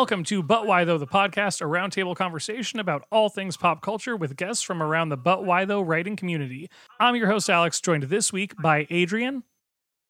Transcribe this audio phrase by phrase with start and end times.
[0.00, 4.16] Welcome to But Why Though, the podcast, a roundtable conversation about all things pop culture
[4.16, 6.70] with guests from around the But Why Though writing community.
[6.98, 9.42] I'm your host, Alex, joined this week by Adrian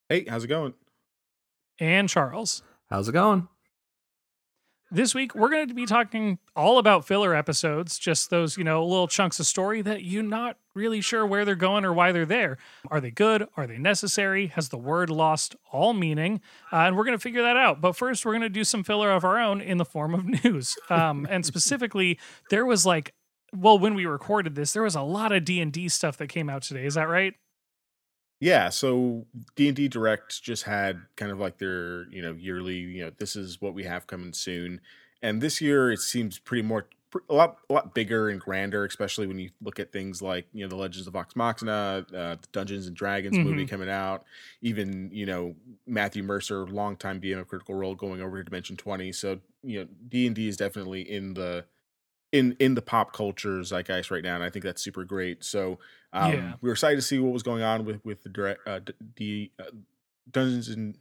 [0.09, 0.75] Hey, how's it going?
[1.81, 2.63] and Charles.
[2.89, 3.49] How's it going?
[4.93, 8.87] This week, we're going to be talking all about filler episodes, just those, you know,
[8.87, 12.27] little chunks of story that you're not really sure where they're going or why they're
[12.27, 12.59] there.
[12.91, 13.47] Are they good?
[13.57, 14.49] Are they necessary?
[14.49, 16.41] Has the word lost all meaning?
[16.73, 17.81] Uh, and we're going to figure that out.
[17.81, 20.25] But first, we're going to do some filler of our own in the form of
[20.45, 20.77] news.
[20.89, 23.15] Um, and specifically, there was like,
[23.55, 26.29] well, when we recorded this, there was a lot of D and D stuff that
[26.29, 26.87] came out today.
[26.87, 27.35] Is that right?
[28.41, 32.77] Yeah, so D and D Direct just had kind of like their you know yearly
[32.77, 34.81] you know this is what we have coming soon,
[35.21, 36.89] and this year it seems pretty more
[37.29, 40.65] a lot a lot bigger and grander, especially when you look at things like you
[40.65, 43.69] know the Legends of Vox Machina, uh, the Dungeons and Dragons movie Mhm.
[43.69, 44.25] coming out,
[44.63, 45.55] even you know
[45.87, 49.11] Matthew Mercer, longtime DM of Critical Role, going over to Dimension Twenty.
[49.13, 51.65] So you know D and D is definitely in the
[52.33, 55.43] in in the pop culture zeitgeist right now, and I think that's super great.
[55.43, 55.79] So
[56.13, 56.53] um, Yeah.
[56.61, 58.81] we were excited to see what was going on with with the direct uh,
[59.17, 59.65] d- uh,
[60.31, 60.97] Dungeons and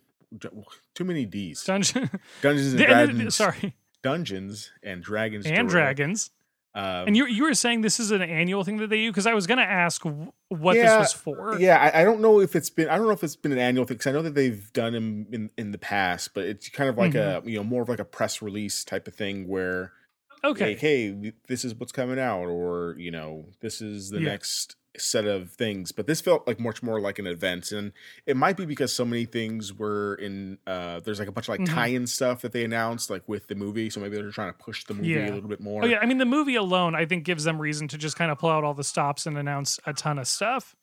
[0.96, 2.10] too many D's Dungeon.
[2.42, 5.70] Dungeons and- Dragons sorry, Dungeons and Dragons and Direct.
[5.98, 6.32] dragons.
[6.76, 9.26] Um, And you you were saying this is an annual thing that they do because
[9.26, 10.04] I was going to ask
[10.50, 11.58] what Yeah, this was for.
[11.60, 13.58] yeah, I, I don't know if it's been I don't know if it's been an
[13.58, 16.70] annual thing because I know that they've done them in in the past, but it's
[16.70, 17.48] kind of like Mm-hmm.
[17.48, 19.94] a you know more of like a press release type of thing where
[20.44, 20.70] Okay.
[20.70, 24.30] like, hey, this is what's coming out, or you know, this is the Yeah.
[24.30, 25.92] next set of things.
[25.92, 27.92] But this felt like much more like an event, and
[28.26, 30.58] it might be because so many things were in.
[30.66, 31.74] uh There's like a bunch of like Mhm.
[31.74, 33.90] tie-in stuff that they announced, like with the movie.
[33.90, 35.30] So maybe they're trying to push the movie Yeah.
[35.30, 35.84] a little bit more.
[35.84, 38.32] Oh yeah, I mean the movie alone, I think gives them reason to just kind
[38.32, 40.76] of pull out all the stops and announce a ton of stuff.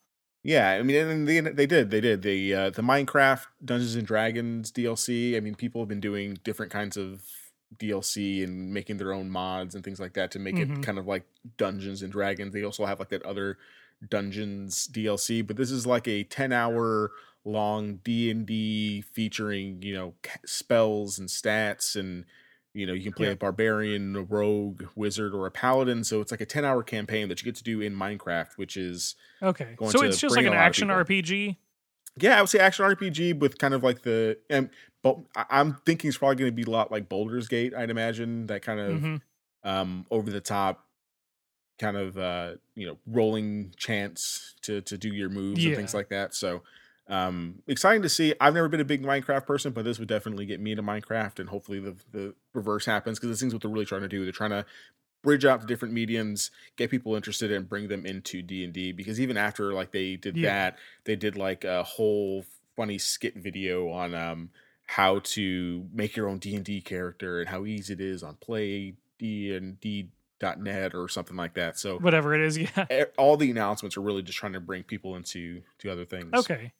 [0.43, 4.07] Yeah, I mean, and they they did they did the uh, the Minecraft Dungeons and
[4.07, 5.35] Dragons DLC.
[5.35, 7.23] I mean, people have been doing different kinds of
[7.77, 10.77] DLC and making their own mods and things like that to make Mhm.
[10.79, 11.23] it kind of like
[11.57, 12.53] Dungeons and Dragons.
[12.53, 13.57] They also have like that other
[14.09, 17.11] Dungeons DLC, but this is like a ten hour
[17.45, 20.13] long D and D featuring you know
[20.45, 22.25] spells and stats and.
[22.73, 23.33] You know, you can play Yeah.
[23.33, 26.03] a barbarian, a rogue, wizard, or a paladin.
[26.03, 28.77] So it's like a 10 hour campaign that you get to do in Minecraft, which
[28.77, 30.89] is Okay, Going so it's just like an a lot of action.
[30.89, 31.57] RPG.
[32.19, 34.69] Yeah, I would say action RPG with kind of like the and
[35.01, 35.17] but
[35.49, 37.73] I'm thinking it's probably going to be a lot like Baldur's Gate.
[37.73, 39.21] I'd imagine that kind of Mhm.
[39.63, 40.86] um over the top
[41.79, 46.09] kind of uh you know rolling chance to to do your moves and things like
[46.09, 46.33] that.
[46.33, 46.63] So
[47.07, 48.33] um exciting to see.
[48.41, 51.39] I've never been a big Minecraft person, but this would definitely get me into Minecraft
[51.39, 54.23] and hopefully the the reverse happens because this thing's what they're really trying to do.
[54.23, 54.65] They're trying to
[55.23, 59.35] bridge out to different mediums, get people interested and bring them into D&D because even
[59.35, 60.47] after like they did Yeah.
[60.49, 62.45] that, they did like a whole
[62.75, 64.49] funny skit video on um
[64.85, 68.95] how to make your own D&D character and how easy it is on play
[70.39, 71.77] D&D.net or something like that.
[71.77, 72.57] So Whatever it is,
[72.89, 73.05] yeah.
[73.17, 76.31] all the announcements are really just trying to bring people into to other things.
[76.33, 76.73] Okay.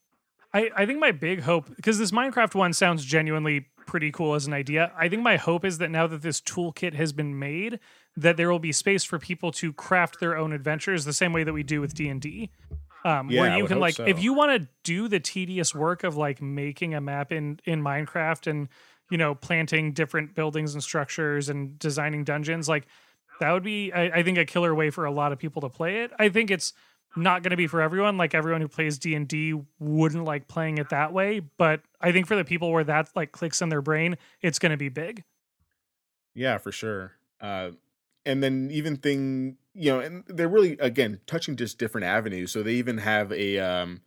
[0.53, 4.47] I, I think my big hope because this Minecraft one sounds genuinely pretty cool as
[4.47, 4.91] an idea.
[4.97, 7.79] I think my hope is that now that this toolkit has been made,
[8.15, 11.43] that there will be space for people to craft their own adventures the same way
[11.43, 12.49] that we do with D and D.
[13.03, 16.15] Um, Yeah, where you can like if you want to do the tedious work of
[16.15, 18.69] like making a map in in Minecraft and
[19.11, 22.87] you know planting different buildings and structures and designing dungeons, like
[23.39, 25.69] that would be I, I think a killer way for a lot of people to
[25.69, 26.11] play it.
[26.17, 26.73] I think it's
[27.15, 30.89] not going to be for everyone like everyone who plays d&d wouldn't like playing it
[30.89, 34.15] that way but i think for the people where that like clicks in their brain
[34.41, 35.23] it's going to be big
[36.37, 37.13] Yeah, for sure.
[37.41, 37.71] Uh,
[38.27, 42.51] and then even thing, you know, and they're really again touching just different avenues.
[42.51, 44.01] So they even have a um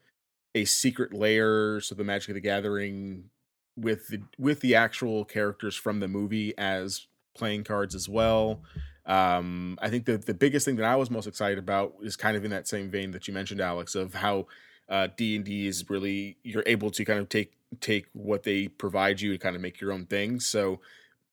[0.54, 3.30] a Secret Lair, so the Magic of the Gathering
[3.76, 8.62] with the with the actual characters from the movie as playing cards as well.
[9.06, 12.36] Um, I think that the biggest thing that I was most excited about is kind
[12.36, 14.46] of in that same vein that you mentioned, Alex, of how
[14.88, 18.68] uh, D and D is really you're able to kind of take take what they
[18.68, 20.46] provide you and kind of make your own things.
[20.46, 20.80] So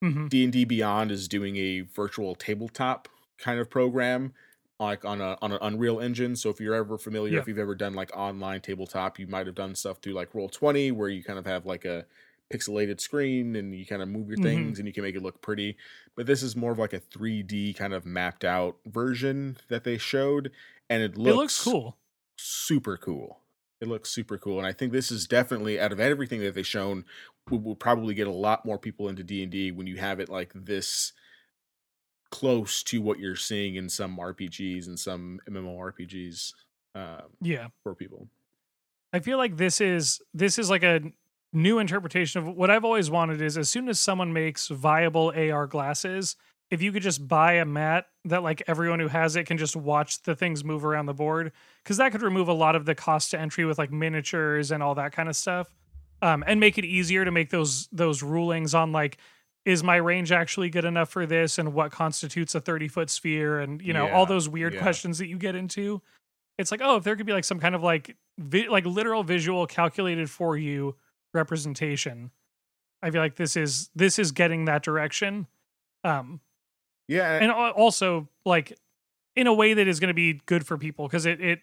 [0.04, 0.30] Mhm.
[0.30, 3.08] D&D Beyond is doing a virtual tabletop
[3.40, 4.34] kind of program
[4.80, 6.36] like on a on an Unreal Engine.
[6.36, 7.40] So if you're ever familiar, Yeah.
[7.40, 10.92] if you've ever done like online tabletop, you might have done stuff through like Roll20
[10.92, 12.06] where you kind of have like a
[12.50, 14.44] pixelated screen and you kind of move your Mhm.
[14.44, 15.78] things and you can make it look pretty.
[16.16, 19.98] But this is more of like a 3D kind of mapped out version that they
[19.98, 20.52] showed
[20.90, 21.98] and it looks it looks cool
[22.38, 23.42] super cool.
[23.80, 26.66] It looks super cool, and I think this is definitely out of everything that they've
[26.66, 27.06] shown,
[27.48, 30.20] will, will probably get a lot more people into D and D when you have
[30.20, 31.14] it like this
[32.30, 36.54] close to what you're seeing in some RPGs and some MMORPGs
[36.96, 38.28] um, yeah for people.
[39.14, 41.00] i feel like this is this is like a
[41.54, 45.68] new interpretation of what I've always wanted is as soon as someone makes viable AR
[45.68, 46.36] glasses,
[46.70, 49.76] if you could just buy a mat that like everyone who has it can just
[49.76, 51.52] watch the things move around the board
[51.84, 54.84] because that could remove a lot of the cost to entry with like miniatures and
[54.84, 55.74] all that kind of stuff
[56.22, 59.18] um, and make it easier to make those those rulings on like
[59.64, 63.60] is my range actually good enough for this and what constitutes a 30 foot sphere
[63.62, 64.82] and you know Yeah, all those weird yeah.
[64.82, 66.02] questions that you get into
[66.58, 69.24] it's like oh if there could be like some kind of like vi- like literal
[69.24, 70.96] visual calculated for you
[71.38, 72.31] representation
[73.01, 75.48] i feel like this is this is getting that direction
[76.04, 76.42] um
[77.07, 78.78] Yeah, and also like
[79.36, 81.60] in a way that is going to be good for people because it it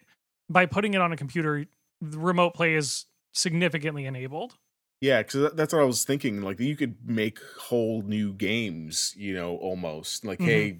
[0.49, 1.65] by putting it on a computer
[2.01, 4.57] the remote play is significantly enabled
[5.01, 6.41] Yeah, because that's what I was thinking.
[6.41, 10.45] Like you could make whole new games, you know, almost like, Mhm.
[10.45, 10.79] hey,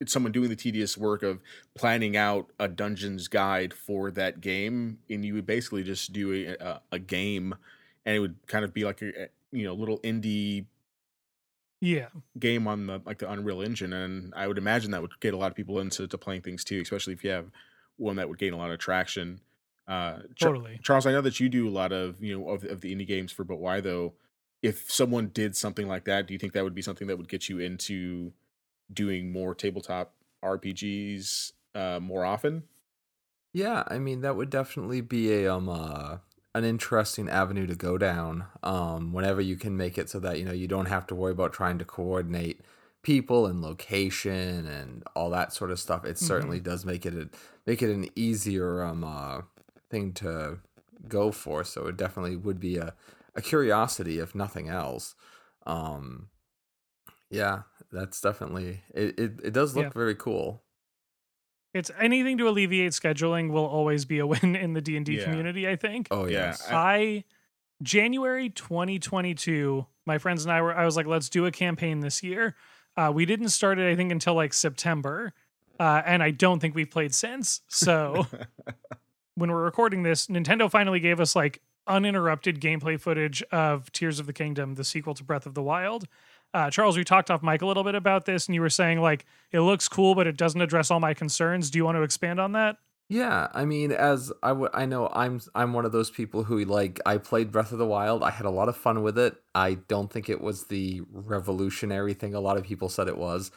[0.00, 1.40] it's someone doing the tedious work of
[1.74, 6.56] planning out a dungeons guide for that game, and you would basically just do a,
[6.62, 7.54] a, a game,
[8.06, 10.66] and it would kind of be like a a, you know little indie
[11.80, 12.08] yeah
[12.38, 15.36] game on the like the Unreal Engine, and I would imagine that would get a
[15.36, 17.50] lot of people into to playing things too, especially if you have
[17.96, 19.40] one that would gain a lot of traction.
[19.86, 22.64] Uh, Char- totally Charles, I know that you do a lot of you know of,
[22.64, 24.14] of the indie games for But Why though.
[24.60, 27.28] If someone did something like that, do you think that would be something that would
[27.28, 28.32] get you into
[28.92, 32.64] doing more tabletop RPGs uh, more often?
[33.52, 36.18] Yeah, I mean that would definitely be a um uh,
[36.58, 38.46] an interesting avenue to go down.
[38.62, 41.32] Um, whenever you can make it so that you know you don't have to worry
[41.32, 42.60] about trying to coordinate
[43.02, 46.04] people and location and all that sort of stuff.
[46.04, 47.28] It certainly does make it a,
[47.66, 49.42] make it an easier um uh,
[49.90, 50.58] thing to
[51.08, 51.64] go for.
[51.64, 52.94] So it definitely would be a
[53.34, 55.14] a curiosity if nothing else.
[55.66, 56.28] Um,
[57.30, 57.62] yeah,
[57.92, 59.18] that's definitely it.
[59.18, 59.90] It, it does look Yeah.
[59.94, 60.62] very cool.
[61.74, 65.24] It's anything to alleviate scheduling will always be a win in the d&d Yeah.
[65.24, 66.66] community i think Oh Yeah, yes.
[66.70, 67.24] I
[67.82, 72.22] January 2022, my friends and I were I was like, let's do a campaign this
[72.24, 72.56] year.
[72.96, 75.32] Uh, we didn't start it, I think, until like September.
[75.78, 77.60] Uh, and I don't think we've played since.
[77.68, 78.26] So
[79.36, 84.26] when we're recording this, Nintendo finally gave us like uninterrupted gameplay footage of Tears of
[84.26, 86.08] the Kingdom, the sequel to Breath of the Wild.
[86.54, 89.00] Uh, Charles, we talked off mic a little bit about this, and you were saying
[89.00, 91.70] like it looks cool, but it doesn't address all my concerns.
[91.70, 92.76] Do you want to expand on that?
[93.10, 96.64] Yeah, I mean, as I w- I know I'm I'm one of those people who
[96.64, 98.22] like I played Breath of the Wild.
[98.22, 99.34] I had a lot of fun with it.
[99.54, 103.50] I don't think it was the revolutionary thing a lot of people said it was.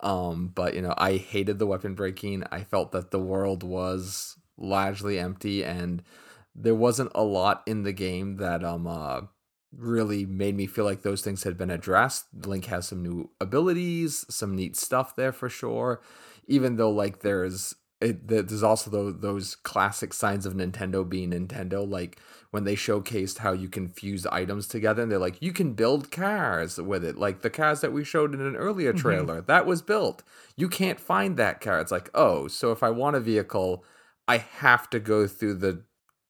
[0.00, 2.44] Um, but you know, I hated the weapon breaking.
[2.52, 6.02] I felt that the world was largely empty and
[6.54, 9.22] there wasn't a lot in the game that um uh
[9.76, 12.26] really made me feel like those things had been addressed.
[12.46, 16.00] Link has some new abilities, some neat stuff there for sure.
[16.46, 21.88] Even though like there's it, there's also those, those classic signs of Nintendo being Nintendo,
[21.88, 22.20] like
[22.52, 26.12] when they showcased how you can fuse items together, and they're like, you can build
[26.12, 28.98] cars with it, like the cars that we showed in an earlier Mhm.
[28.98, 29.40] trailer.
[29.40, 30.22] That was built.
[30.56, 31.80] You can't find that car.
[31.80, 33.84] It's like, oh, so if I want a vehicle,
[34.28, 35.82] I have to go through the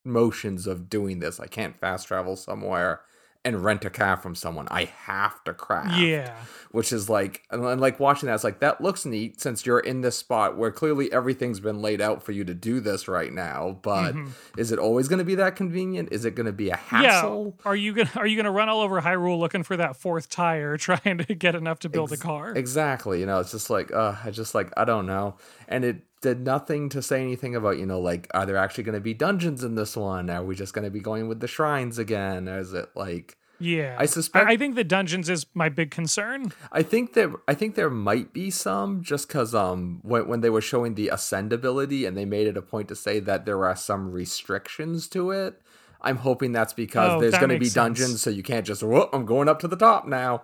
[0.07, 1.39] motions of doing this.
[1.39, 3.03] I can't fast travel somewhere
[3.45, 4.67] and rent a car from someone.
[4.71, 6.35] I have to craft Yeah.
[6.73, 10.01] which is like and, like watching that it's like that looks neat since you're in
[10.03, 13.79] this spot where clearly everything's been laid out for you to do this right now
[13.83, 14.31] but Mhm.
[14.59, 17.55] is it always going to be that convenient is it going to be a hassle
[17.59, 17.69] Yeah.
[17.71, 20.77] Are you gonna Are you gonna run all over Hyrule looking for that fourth tire,
[20.89, 22.53] trying to get enough to build Ex- a car?
[22.55, 25.37] exactly you know it's just like uh i just like i don't know
[25.69, 28.95] and it did nothing to say anything about you know like are there actually going
[28.95, 31.47] to be dungeons in this one are we just going to be going with the
[31.49, 33.97] shrines again or is it like yeah.
[33.99, 36.53] i suspect I, I think the dungeons is my big concern.
[36.71, 40.51] I think there I think there might be some just cuz um when when they
[40.51, 43.65] were showing the ascend ability and they made it a point to say that there
[43.65, 45.61] are some restrictions to it.
[46.01, 47.75] I'm hoping that's because Oh, there's that going to be sense.
[47.99, 50.43] dungeons so you can't just whoa, I'm going up to the top now.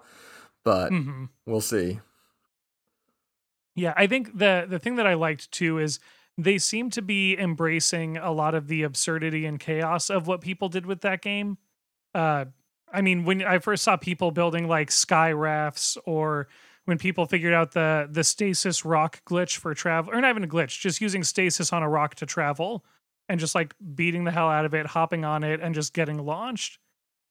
[0.64, 2.00] But hmm we'll see.
[3.74, 5.98] Yeah, I think the the thing that I liked too is
[6.38, 10.68] they seem to be embracing a lot of the absurdity and chaos of what people
[10.68, 11.58] did with that game.
[12.14, 12.46] Uh,
[12.92, 16.48] I mean, when I first saw people building like sky rafts, or
[16.84, 20.48] when people figured out the the stasis rock glitch for travel, or not even a
[20.48, 22.84] glitch, just using stasis on a rock to travel,
[23.28, 26.18] and just like beating the hell out of it, hopping on it, and just getting
[26.18, 26.78] launched.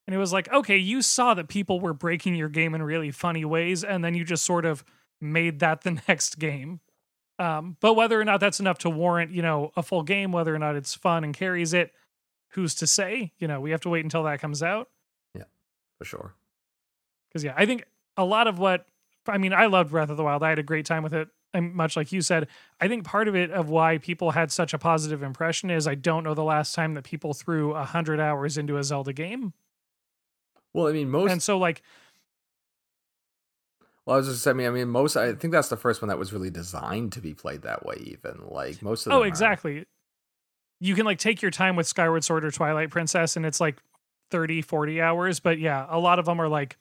[0.06, 3.12] And it was like, okay, you saw that people were breaking your game in really
[3.12, 4.84] funny ways, and then you just sort of
[5.24, 6.80] made that the next game.
[7.39, 10.53] Um, but whether or not that's enough to warrant, you know, a full game, whether
[10.53, 11.92] or not it's fun and carries it,
[12.50, 13.32] who's to say?
[13.39, 14.89] You know, we have to wait until that comes out.
[15.36, 15.46] Yeah,
[15.98, 16.36] for sure.
[17.30, 18.86] Because yeah, I think a lot of what
[19.27, 20.44] I mean, I loved Breath of the Wild.
[20.44, 21.27] I had a great time with it.
[21.56, 22.48] And much like you said,
[22.82, 25.96] I think part of it of why people had such a positive impression is I
[25.96, 29.53] don't know the last time that people threw a hundred hours into a Zelda game.
[30.74, 31.84] Well, I mean, most and so like
[34.05, 35.15] Well, I was just I mean, I mean, most.
[35.15, 37.95] I think that's the first one that was really designed to be played that way.
[38.01, 39.19] Even like most of oh, them.
[39.19, 39.86] oh are- exactly
[40.79, 43.77] you can like take your time with skyward sword or twilight princess and it's like
[44.31, 46.77] 30 40 hours but yeah a lot of them are like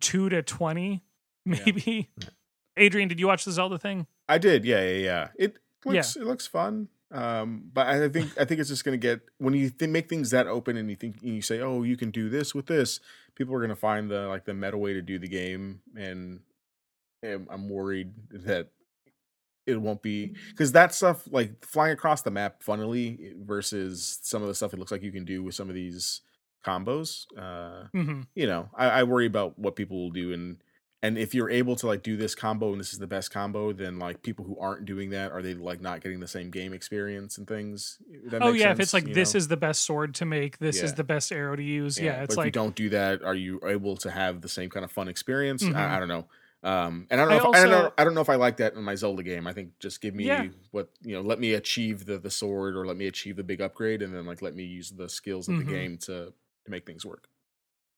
[0.00, 1.02] 2 to 20
[1.44, 2.28] maybe Yeah.
[2.78, 5.28] adrian did you watch the zelda thing I did, yeah, yeah, yeah.
[5.38, 5.92] It Yeah.
[5.92, 6.88] looks it looks fun.
[7.12, 10.30] Um, but I think I think it's just gonna get when you th- make things
[10.30, 13.00] that open and you think you say, oh, you can do this with this.
[13.34, 16.40] People are gonna find the like the meta way to do the game, and,
[17.22, 18.70] and I'm worried that
[19.66, 24.48] it won't be because that stuff like flying across the map funnily versus some of
[24.48, 26.22] the stuff it looks like you can do with some of these
[26.64, 27.26] combos.
[27.36, 30.58] Uh, hmm you know, I, I worry about what people will do and
[31.02, 33.72] and if you're able to like do this combo and this is the best combo,
[33.72, 36.72] then like people who aren't doing that are they like not getting the same game
[36.72, 37.98] experience and things?
[38.26, 39.38] That oh yeah if it's like this know?
[39.38, 42.22] is the best sword to make this is the best arrow to use yeah, but
[42.24, 44.84] it's if you like don't do that, are you able to have the same kind
[44.84, 45.62] of fun experience?
[45.62, 45.74] Mhm.
[45.74, 46.26] I, I don't know.
[46.62, 47.50] Um, and I don't I know.
[47.50, 49.46] if, I, don't know I don't know if I like that in my Zelda game.
[49.46, 50.48] I think just give me Yeah.
[50.72, 51.20] what you know.
[51.20, 54.26] Let me achieve the the sword, or let me achieve the big upgrade, and then
[54.26, 55.58] like let me use the skills of Mhm.
[55.58, 56.32] the game to
[56.64, 57.28] to make things work.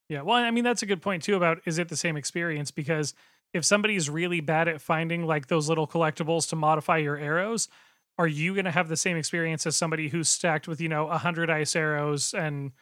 [0.09, 2.71] Yeah, well, I mean that's a good point too about is it the same experience
[2.71, 3.15] because
[3.53, 7.69] if somebody's really bad at finding like those little collectibles to modify your arrows,
[8.19, 11.07] are you going to have the same experience as somebody who's stacked with, you know,
[11.07, 12.73] 100 ice arrows and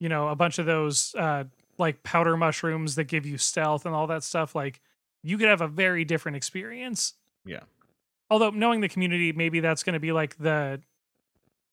[0.00, 1.44] you know, a bunch of those uh
[1.78, 4.80] like powder mushrooms that give you stealth and all that stuff like
[5.22, 7.14] you could have a very different experience.
[7.44, 7.60] Yeah.
[8.30, 10.80] Although knowing the community maybe that's going to be like the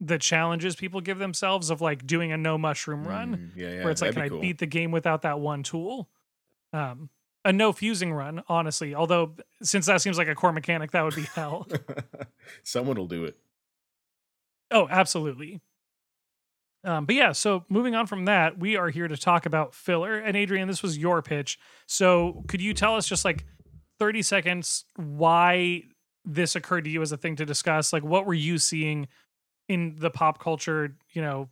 [0.01, 3.81] the challenges people give themselves of like doing a no mushroom run Mm, yeah, yeah.
[3.83, 6.09] where it's like, can be I beat the game without that one tool?
[6.71, 7.09] Um,
[7.45, 8.93] a no fusing run, honestly.
[8.95, 11.67] Although, since that seems like a core mechanic, that would be hell.
[12.63, 13.37] Someone will do it.
[14.71, 15.61] oh, absolutely.
[16.85, 20.17] Um, but yeah, so moving on from that, we are here to talk about filler.
[20.17, 21.59] And Adrian, this was your pitch.
[21.87, 23.45] So could you tell us just like
[23.99, 25.83] 30 seconds why
[26.23, 27.91] this occurred to you as a thing to discuss?
[27.91, 29.07] Like, what were you seeing
[29.69, 31.49] in the pop culture, you know,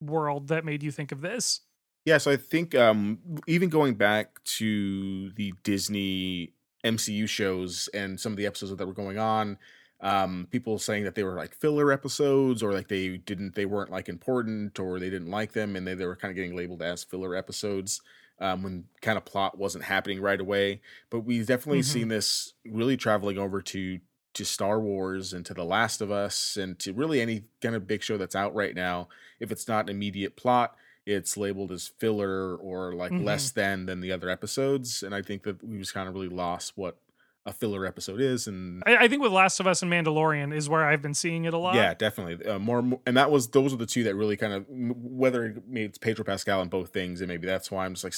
[0.00, 1.62] world that made you think of this?
[2.04, 6.54] Yeah, so I think um even going back to the Disney
[6.84, 9.58] MCU shows and some of the episodes that were going on,
[10.00, 13.90] um, people saying that they were like filler episodes or like they didn't they weren't
[13.90, 16.82] like important or they didn't like them and they, they were kind of getting labeled
[16.82, 18.00] as filler episodes
[18.38, 20.80] um, when kind of plot wasn't happening right away.
[21.10, 21.82] But we've definitely Mhm.
[21.82, 24.00] seen this really traveling over to
[24.34, 27.86] to Star Wars and to The Last of Us and to really any kind of
[27.86, 29.08] big show that's out right now.
[29.40, 33.24] If it's not an immediate plot, it's labeled as filler or like Mhm.
[33.24, 35.02] less than than the other episodes.
[35.02, 36.98] And I think that we just kind of really lost what
[37.46, 38.46] a filler episode is.
[38.46, 41.46] And I, I think with Last of Us and Mandalorian is where I've been seeing
[41.46, 41.74] it a lot.
[41.74, 43.00] yeah, definitely uh, more, more.
[43.06, 45.98] And that was those are the two that really kind of whether it made it's
[45.98, 48.12] Pedro Pascal in both things, and maybe that's why I'm just like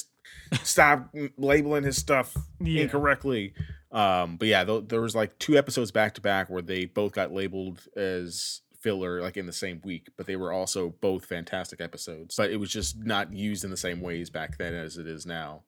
[0.53, 2.83] "S- stop labeling his stuff Yeah.
[2.83, 3.55] incorrectly.
[3.93, 7.13] Um, but yeah, th- there was like two episodes back to back where they both
[7.13, 11.81] got labeled as filler like in the same week, but they were also both fantastic
[11.81, 12.35] episodes.
[12.37, 15.25] But it was just not used in the same ways back then as it is
[15.25, 15.63] now.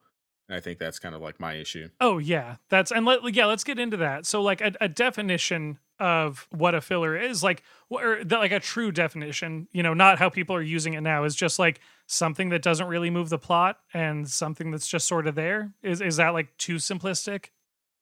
[0.49, 1.89] And I think that's kind of like my issue.
[2.01, 4.27] Oh yeah, that's and let yeah, let's get into that.
[4.27, 8.61] So like a, a definition of what a filler is, like or the, like a
[8.61, 12.51] true definition, you know, not how people are using it now, is just like something
[12.51, 15.73] that doesn't really move the plot and something that's just sort of there.
[15.83, 17.47] Is is that like too simplistic?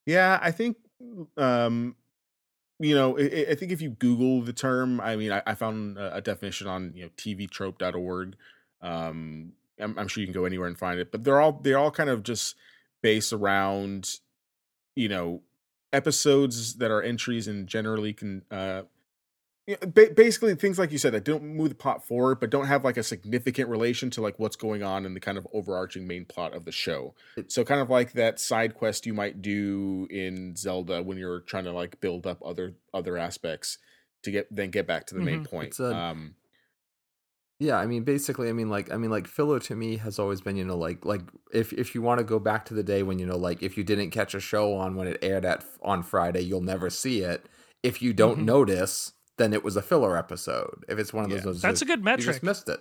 [0.06, 0.76] Yeah, I think
[1.37, 1.97] um
[2.80, 5.99] you know, I, I- think if you Google the term, I mean, I, I found
[5.99, 8.37] a, a definition on you know tvtrope.org.
[8.82, 11.78] Um, I'm, I'm sure you can go anywhere and find it, but they're all they're
[11.78, 12.56] all kind of just
[13.02, 14.18] based around,
[14.97, 15.42] you know,
[15.92, 18.82] episodes that are entries and generally can uh
[19.66, 22.66] yeah, ba- basically things like you said that don't move the plot forward but don't
[22.66, 26.07] have like a significant relation to like what's going on in the kind of overarching
[26.07, 27.14] main plot of the show
[27.49, 31.64] so kind of like that side quest you might do in zelda when you're trying
[31.64, 33.78] to like build up other other aspects
[34.23, 35.45] to get then get back to the main Mhm.
[35.45, 36.35] point a- um
[37.59, 40.40] Yeah, I mean, basically, I mean, like, I mean, like, filler to me has always
[40.40, 43.02] been, you know, like, like if if you want to go back to the day
[43.04, 45.64] when you know, like, if you didn't catch a show on when it aired at
[45.83, 47.47] on Friday, you'll never see it.
[47.85, 48.45] If you don't Mhm.
[48.45, 50.85] notice, then it was a filler episode.
[50.89, 51.45] If it's one of those, Yeah.
[51.45, 52.27] those That's a good you metric.
[52.27, 52.81] just missed it,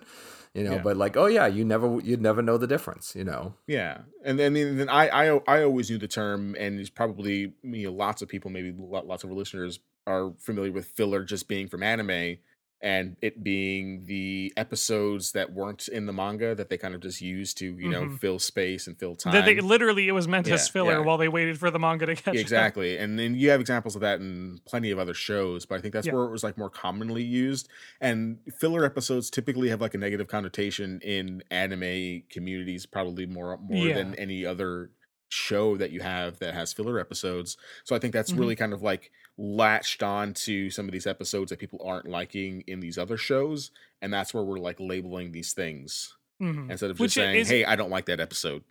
[0.53, 0.73] you know.
[0.73, 0.81] Yeah.
[0.81, 3.53] But like, oh yeah, you never, you'd never know the difference, you know.
[3.67, 7.53] Yeah, and then and then I I I always knew the term, and it's probably
[7.63, 11.67] you know lots of people, maybe lots of listeners are familiar with filler just being
[11.67, 12.37] from anime,
[12.83, 17.21] and it being the episodes that weren't in the manga that they kind of just
[17.21, 18.19] used to you know Mhm.
[18.19, 20.99] fill space and fill time That they literally it was meant as filler yeah.
[20.99, 22.41] while they waited for the manga to catch Yeah, up.
[22.41, 25.81] exactly and then you have examples of that in plenty of other shows but i
[25.81, 26.13] think that's Yeah.
[26.13, 27.69] where it was like more commonly used
[27.99, 33.87] and filler episodes typically have like a negative connotation in anime communities probably more more
[33.87, 33.95] Yeah.
[33.95, 34.89] than any other
[35.29, 38.39] show that you have that has filler episodes so i think that's Mhm.
[38.39, 39.11] really kind of like
[39.43, 43.71] latched on to some of these episodes that people aren't liking in these other shows
[44.01, 46.69] and that's where we're like labeling these things Mhm.
[46.69, 48.63] instead of Which just saying is- hey i don't like that episode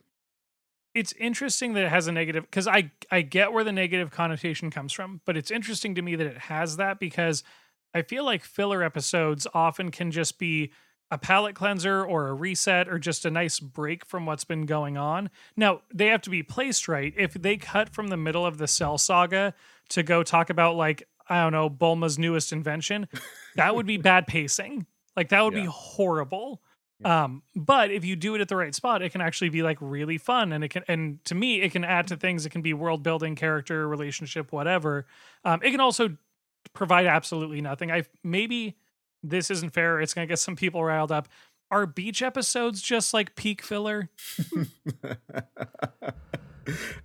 [0.93, 4.69] it's interesting that it has a negative because I I get where the negative connotation
[4.69, 7.43] comes from, but it's interesting to me that it has that because
[7.93, 10.71] I feel like filler episodes often can just be
[11.09, 14.97] a palate cleanser or a reset or just a nice break from what's been going
[14.97, 15.29] on.
[15.57, 17.13] Now, they have to be placed right.
[17.17, 19.53] If they cut from the middle of the Cell saga
[19.91, 23.07] to go talk about like I don't know, Bulma's newest invention,
[23.55, 24.85] that would be bad pacing.
[25.15, 26.61] Like that would be horrible.
[26.99, 27.23] Yeah.
[27.23, 29.77] Um, but if you do it at the right spot, it can actually be like
[29.81, 32.45] really fun, and it can, and to me, it can add to things.
[32.45, 35.05] It can be world building, character, relationship, whatever.
[35.43, 36.17] Um, it can also
[36.73, 37.91] provide absolutely nothing.
[37.91, 38.77] I maybe
[39.23, 39.99] this isn't fair.
[39.99, 41.27] It's gonna get some people riled up.
[41.69, 44.09] Are beach episodes just like peak filler?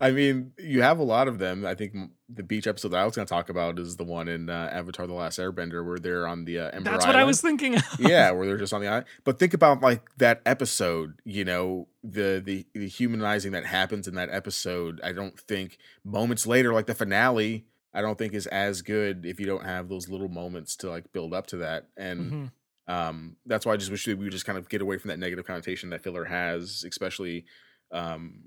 [0.00, 1.64] I mean, you have a lot of them.
[1.66, 1.94] I think
[2.28, 4.70] the beach episode that I was going to talk about is the one in uh,
[4.72, 7.76] Avatar: The Last Airbender, where they're on the uh, Ember That's what I was thinking.
[7.98, 9.06] yeah, where they're just on the island.
[9.24, 11.20] But think about like that episode.
[11.24, 15.00] You know, the the the humanizing that happens in that episode.
[15.04, 19.38] I don't think moments later, like the finale, I don't think is as good if
[19.40, 21.88] you don't have those little moments to like build up to that.
[21.96, 22.50] And Mhm.
[22.88, 25.08] um that's why i just wish that we would just kind of get away from
[25.08, 27.44] that negative connotation that filler has especially
[27.90, 28.44] um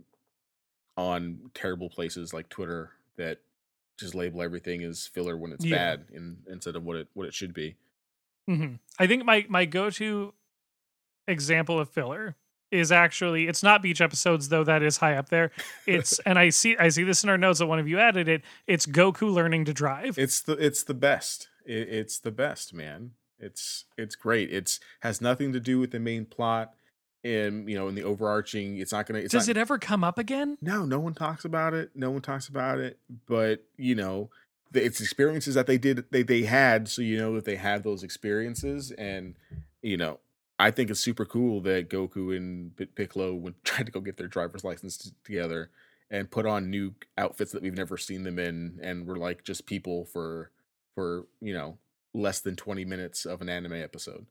[1.08, 3.40] on terrible places like twitter that
[3.98, 5.96] just label everything as filler when it's Yeah.
[5.96, 7.76] bad in, instead of what it what it should be
[8.48, 10.34] hmm I think my my go to
[11.28, 12.36] example of filler
[12.72, 15.52] is actually it's not beach episodes though that is high up there.
[15.88, 18.28] It's and I see I see this in our notes that one of you added
[18.28, 18.44] it.
[18.68, 20.18] It's Goku learning to drive.
[20.18, 25.22] it's the it's the best it, it's the best man it's it's great it's has
[25.22, 26.74] nothing to do with the main plot
[27.24, 30.04] and you know in the overarching it's not gonna it's Does not, it ever come
[30.04, 30.58] up again?
[30.62, 31.92] No, no one talks about it.
[31.96, 32.98] No one talks about it.
[33.28, 34.30] But you know,
[34.72, 37.84] the, it's experiences that they did they they had, so you know that they had
[37.84, 39.36] those experiences, and
[39.82, 40.20] you know,
[40.58, 44.28] I think it's super cool that Goku and Piccolo went tried to go get their
[44.28, 45.70] driver's license t- together
[46.12, 49.66] and put on new outfits that we've never seen them in, and were like just
[49.66, 50.52] people for
[50.96, 51.78] for you know
[52.14, 54.26] less than twenty minutes of an anime episode.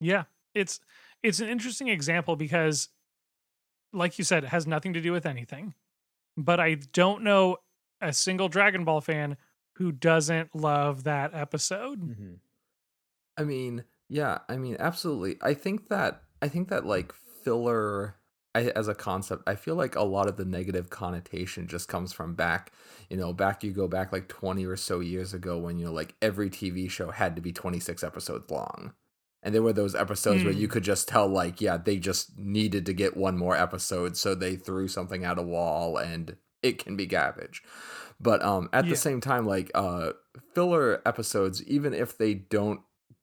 [0.00, 0.24] Yeah.
[0.54, 0.80] It's
[1.26, 2.88] it's an interesting example because
[3.92, 5.74] like you said, it has nothing to do with anything.
[6.36, 7.56] But I don't know
[8.00, 9.36] a single Dragon Ball fan
[9.74, 12.00] who doesn't love that episode.
[12.00, 12.34] Mm-hmm.
[13.36, 15.36] I mean, yeah, I mean, absolutely.
[15.42, 17.12] I think that I think that like
[17.42, 18.16] filler
[18.54, 22.12] I, as a concept, I feel like a lot of the negative connotation just comes
[22.12, 22.72] from back,
[23.10, 25.92] you know, back you go back like 20 or so years ago when you know
[25.92, 28.92] like every TV show had to be 26 episodes long.
[29.46, 30.72] And there were those episodes where you Mm.
[30.72, 34.56] could just tell like, yeah, they just needed to get one more episode, so they
[34.56, 37.62] threw something at a wall and it can be garbage.
[38.20, 38.90] But um at Yeah.
[38.90, 40.12] the same time like uh
[40.54, 42.80] filler episodes even if they don't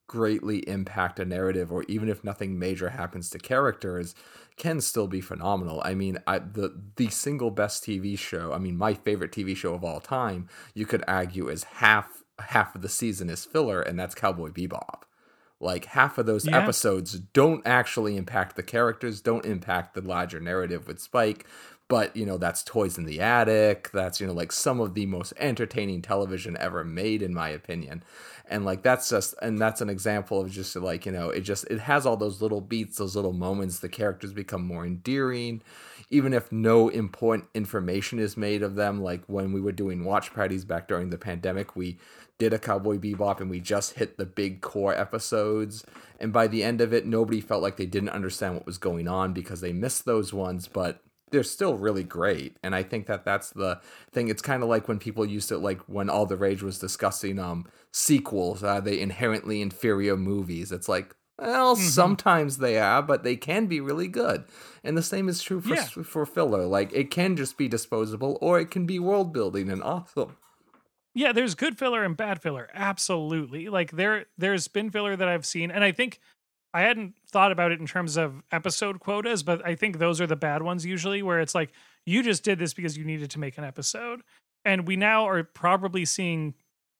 [0.07, 4.13] greatly impact a narrative or even if nothing major happens to characters
[4.57, 5.81] can still be phenomenal.
[5.83, 9.73] I mean, I the the single best TV show, I mean my favorite TV show
[9.73, 13.99] of all time, you could argue is half half of the season is filler and
[13.99, 15.01] that's Cowboy Bebop.
[15.63, 16.57] Like half of those Yeah.
[16.59, 21.45] episodes don't actually impact the characters, don't impact the larger narrative with Spike,
[21.87, 25.05] but you know that's Toys in the Attic, that's you know like some of the
[25.05, 28.03] most entertaining television ever made in my opinion
[28.47, 31.65] and like that's just and that's an example of just like you know it just
[31.69, 35.61] it has all those little beats those little moments the characters become more endearing
[36.09, 40.33] even if no important information is made of them like when we were doing watch
[40.33, 41.97] parties back during the pandemic we
[42.39, 45.85] did a cowboy bebop and we just hit the big core episodes.
[46.19, 49.07] And by the end of it nobody felt like they didn't understand what was going
[49.07, 52.57] on because they missed those ones but they're still really great.
[52.63, 53.79] And i think that that's the
[54.11, 54.27] thing.
[54.27, 57.39] It's kind of like when people used to like when all the rage was discussing
[57.39, 60.71] um sequels are they inherently inferior movies.
[60.71, 61.79] It's like well Mhm.
[61.89, 64.43] sometimes they are but they can be really good.
[64.83, 65.85] And the same is true for Yeah.
[65.85, 66.65] for filler.
[66.65, 70.35] Like it can just be disposable or it can be world building and awesome
[71.15, 72.69] Yeah, there's good filler and bad filler.
[72.73, 73.69] Absolutely.
[73.69, 76.19] Like there there's been filler that I've seen and I think
[76.73, 80.25] I hadn't thought about it in terms of episode quotas, but I think those are
[80.25, 81.71] the bad ones usually where it's like
[82.05, 84.21] you just did this because you needed to make an episode.
[84.65, 86.55] And we now are probably seeing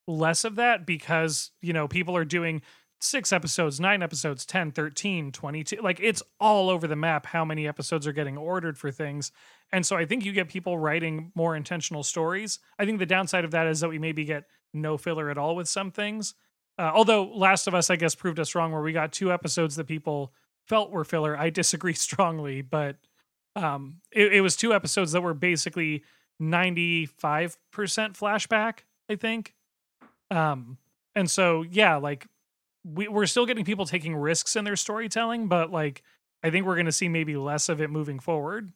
[0.08, 2.62] less of that because, you know, people are doing
[3.04, 5.78] six episodes, nine episodes, 10, 13, 22.
[5.82, 9.32] Like it's all over the map how many episodes are getting ordered for things.
[9.72, 12.60] And so I think you get people writing more intentional stories.
[12.80, 15.56] I think the downside of that is that we maybe get no filler at all
[15.56, 16.34] with some things.
[16.80, 19.76] Uh, although Last of Us, I guess, proved us wrong where we got two episodes
[19.76, 20.34] that people
[20.66, 21.38] felt were filler.
[21.38, 22.96] I disagree strongly, but
[23.56, 26.04] um, it, it was two episodes that were basically
[26.42, 29.54] 95% flashback, I think.
[30.32, 30.78] Um,
[31.16, 32.28] and so, yeah, like
[32.84, 36.04] we, we're still getting people taking risks in their storytelling, but like
[36.43, 38.74] I think we're going to see maybe less of it moving forward.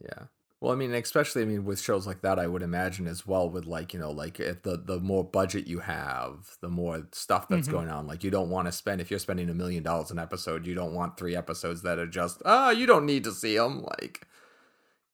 [0.00, 0.24] Yeah.
[0.60, 3.50] Well, I mean, especially I mean with shows like that, I would imagine as well
[3.50, 7.48] with like you know like if the the more budget you have, the more stuff
[7.48, 7.72] that's Mhm.
[7.72, 8.06] going on.
[8.06, 10.74] Like you don't want to spend if you're spending a million dollars an episode, you
[10.74, 13.82] don't want three episodes that are just ah you don't need to see them.
[13.82, 14.28] Like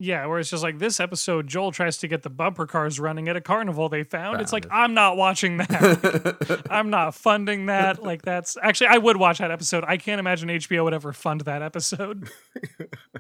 [0.01, 3.29] Yeah, where it's just like this episode, Joel tries to get the bumper cars running
[3.29, 4.41] at a carnival they found.
[4.41, 4.83] It's like Found.
[4.85, 6.63] I'm not watching that.
[6.71, 8.01] I'm not funding that.
[8.03, 9.83] Like that's actually I would watch that episode.
[9.87, 12.29] I can't imagine HBO would ever fund that episode.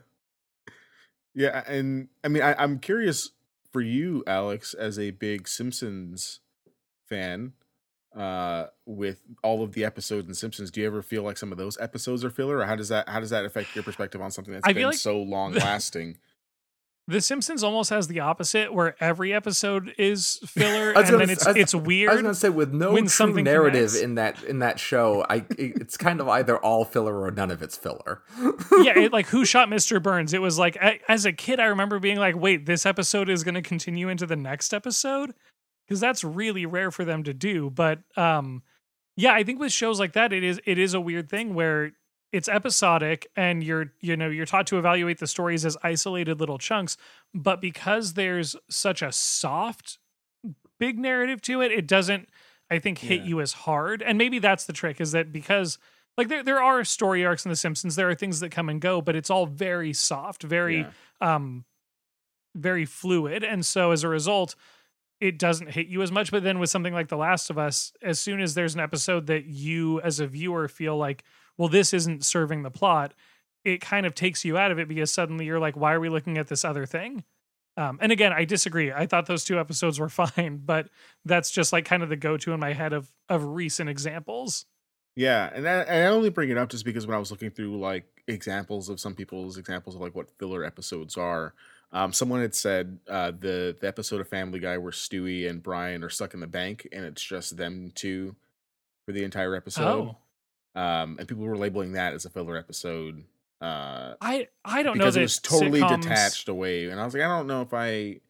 [1.34, 3.30] Yeah, and I mean, I, I'm curious
[3.70, 6.40] for you, Alex, as a big Simpsons
[7.08, 7.52] fan,
[8.16, 10.72] uh, with all of the episodes in Simpsons.
[10.72, 13.08] Do you ever feel like some of those episodes are filler, or how does that
[13.08, 16.18] how does that affect your perspective on something that's I been like- so long lasting?
[17.08, 21.30] The Simpsons almost has the opposite, where every episode is filler, I and gonna then
[21.30, 24.00] it's I was- it's I was gonna say with no when true narrative connects.
[24.02, 27.62] in that in that show, I it's kind of either all filler or none of
[27.62, 28.22] it's filler.
[28.82, 30.02] yeah, it, like who shot Mr.
[30.02, 30.34] Burns?
[30.34, 33.42] It was like a- as a kid, I remember being like, "Wait, this episode is
[33.42, 35.32] going to continue into the next episode,"
[35.86, 37.70] because that's really rare for them to do.
[37.70, 38.62] But um,
[39.16, 41.92] yeah, I think with shows like that, it is it is a weird thing where
[42.32, 46.58] it's episodic and you're you know you're taught to evaluate the stories as isolated little
[46.58, 46.96] chunks,
[47.34, 49.98] but because there's such a soft
[50.78, 52.28] big narrative to it, it doesn't
[52.70, 53.26] I think hit Yeah.
[53.26, 54.02] you as hard.
[54.02, 55.78] And maybe that's the trick is that because
[56.18, 58.80] like there there are story arcs in the Simpsons, there are things that come and
[58.80, 60.90] go, but it's all very soft, very Yeah.
[61.20, 61.64] um
[62.54, 63.44] very fluid.
[63.44, 64.54] And so as a result,
[65.20, 66.30] it doesn't hit you as much.
[66.30, 69.26] But then with something like The Last of Us, as soon as there's an episode
[69.26, 71.24] that you as a viewer feel like,
[71.58, 73.12] well, this isn't serving the plot,
[73.64, 76.08] it kind of takes you out of it because suddenly you're like, why are we
[76.08, 77.24] looking at this other thing?
[77.76, 78.90] Um, and again, I disagree.
[78.92, 80.88] I thought those two episodes were fine, but
[81.24, 84.64] that's just like kind of the go-to in my head of of recent examples.
[85.14, 87.50] Yeah, and I, and I only bring it up just because when I was looking
[87.50, 91.54] through like examples of some people's examples of like what filler episodes are,
[91.92, 96.04] um, someone had said uh, the the episode of Family Guy where Stewie and Brian
[96.04, 98.36] are stuck in the bank and it's just them two
[99.06, 99.86] for the entire episode.
[99.86, 100.16] Oh,
[100.78, 103.24] Um, and people were labeling that as a filler episode
[103.60, 106.88] uh, I I don't know because that it was totally sitcoms- detached away.
[106.88, 108.20] And I was like, I don't know if I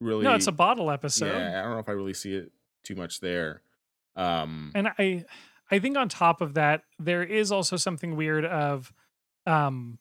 [0.00, 0.24] really.
[0.24, 1.26] No, it's a bottle episode.
[1.26, 2.50] Yeah, I don't know if I really see it
[2.82, 3.62] too much there.
[4.16, 5.24] Um, and i
[5.70, 8.92] i think on top of that there is also something weird of
[9.46, 9.98] um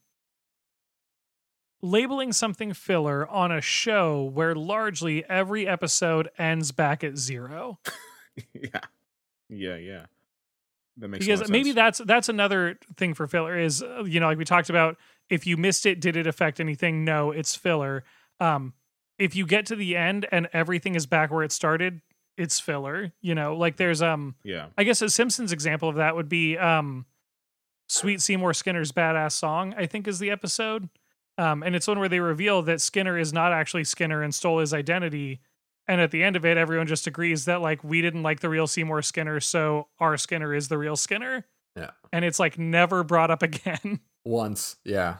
[1.82, 7.80] labeling something filler on a show where largely every episode ends back at zero
[8.54, 8.82] yeah,
[9.48, 10.06] yeah, yeah.
[11.00, 14.38] That makes because maybe that's that's another thing for filler is uh, you know like
[14.38, 14.98] we talked about
[15.30, 18.04] if you missed it did it affect anything no it's filler
[18.40, 18.74] um
[19.18, 22.02] if you get to the end and everything is back where it started
[22.40, 24.68] it's filler you know like there's um yeah.
[24.78, 27.06] I guess a Simpsons example of that would be um,
[27.88, 29.74] Sweet Seymour Skinner's badass song.
[29.78, 30.90] I think is the episode,
[31.38, 34.60] um, and it's one where they reveal that Skinner is not actually Skinner and stole
[34.60, 35.42] his identity.
[35.90, 38.48] And at the end of it, everyone just agrees that like we didn't like the
[38.48, 41.46] real Seymour Skinner, so our Skinner is the real Skinner.
[41.76, 41.92] Yeah.
[42.12, 44.00] and it's like never brought up again.
[44.26, 45.18] Once, yeah,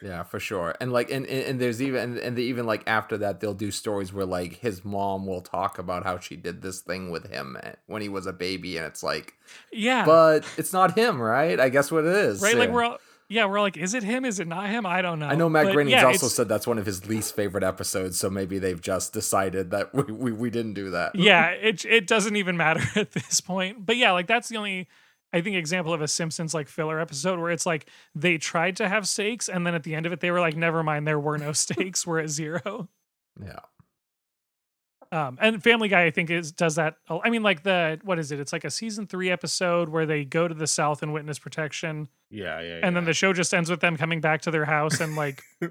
[0.00, 0.74] yeah, for sure.
[0.80, 3.52] And like, and and, and there's even and, and they even like after that they'll
[3.52, 7.28] do stories where like his mom will talk about how she did this thing with
[7.28, 7.56] him
[7.86, 9.34] when he was a baby, and it's like,
[9.72, 11.58] yeah, but it's not him, right?
[11.58, 12.56] I guess what it is, right.
[12.56, 12.98] Like we're all
[13.32, 14.24] yeah, we're like, is it him?
[14.24, 14.84] Is it not him?
[14.84, 15.26] I don't know.
[15.26, 18.18] I know Matt But Groening's yeah, also said that's one of his least favorite episodes,
[18.18, 21.16] so maybe they've just decided that we, we, we didn't do that.
[21.16, 23.86] yeah, it it doesn't even matter at this point.
[23.86, 24.88] But yeah, like that's the only
[25.32, 28.88] I think example of a Simpsons like filler episode where it's like they tried to
[28.88, 31.18] have stakes and then at the end of it they were like, never mind, there
[31.20, 32.06] were no stakes.
[32.06, 32.88] We're at zero.
[33.42, 33.60] yeah.
[35.12, 36.96] Um, and Family Guy, I think, is does that.
[37.08, 38.40] I mean, like the what is it?
[38.40, 42.08] It's like a season three episode where they go to the South and witness protection,
[42.30, 42.80] Yeah, yeah.
[42.82, 45.42] and then the show just ends with them coming back to their house and like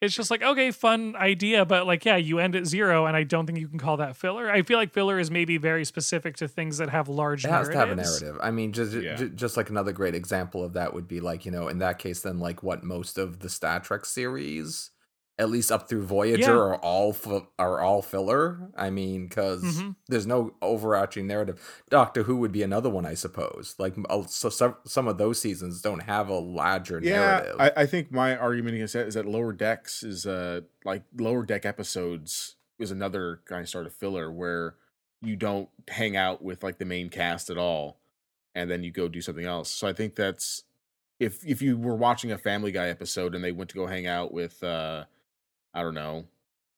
[0.00, 3.22] it's just like okay fun idea but like yeah you end at zero and i
[3.22, 6.36] don't think you can call that filler i feel like filler is maybe very specific
[6.36, 8.36] to things that have large It has to have a narrative.
[8.42, 9.14] I mean, just Yeah.
[9.14, 11.98] ju- just like another great example of that would be like you know in that
[11.98, 14.90] case then like what most of the Star Trek series
[15.36, 16.50] at least up through Voyager, Yeah.
[16.52, 18.70] are all fi- are all filler.
[18.76, 19.96] I mean, because Mhm.
[20.06, 21.60] there's no overarching narrative.
[21.90, 23.74] Doctor Who would be another one, I suppose.
[23.78, 27.56] Like uh, so, some some of those seasons don't have a larger Yeah, narrative.
[27.58, 31.44] I, I think my argument against that is that Lower Decks is uh like Lower
[31.44, 34.76] Deck episodes is another kind of sort of filler where
[35.20, 37.98] you don't hang out with like the main cast at all,
[38.54, 39.68] and then you go do something else.
[39.70, 40.62] So I think that's
[41.18, 44.06] if if you were watching a Family Guy episode and they went to go hang
[44.06, 45.06] out with uh
[45.74, 46.24] I don't know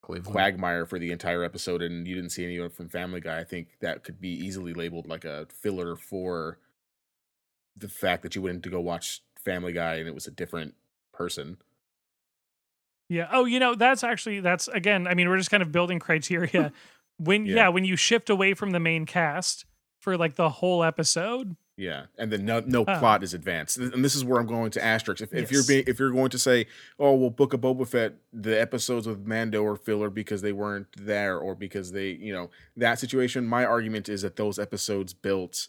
[0.03, 0.33] Cleveland.
[0.33, 3.79] Quagmire for the entire episode and you didn't see anyone from Family Guy, I think
[3.81, 6.59] that could be easily labeled like a filler for
[7.77, 10.75] the fact that you went to go watch Family Guy and it was a different
[11.13, 11.59] person.
[13.09, 13.29] Yeah.
[13.33, 16.73] Oh, you know, that's actually that's again, I mean, we're just kind of building criteria.
[17.19, 17.55] When yeah.
[17.55, 17.69] Yeah.
[17.71, 19.65] when you shift away from the main cast
[20.01, 21.57] for like the whole episode.
[21.79, 22.99] Yeah, and then no no Oh.
[22.99, 25.23] plot is advanced, and this is where I'm going to asterisk.
[25.23, 26.67] If, if you're being if you're going to say,
[26.99, 30.87] oh well, Book of Boba Fett, the episodes with Mando are filler because they weren't
[30.97, 33.47] there or because they you know that situation.
[33.47, 35.69] My argument is that those episodes built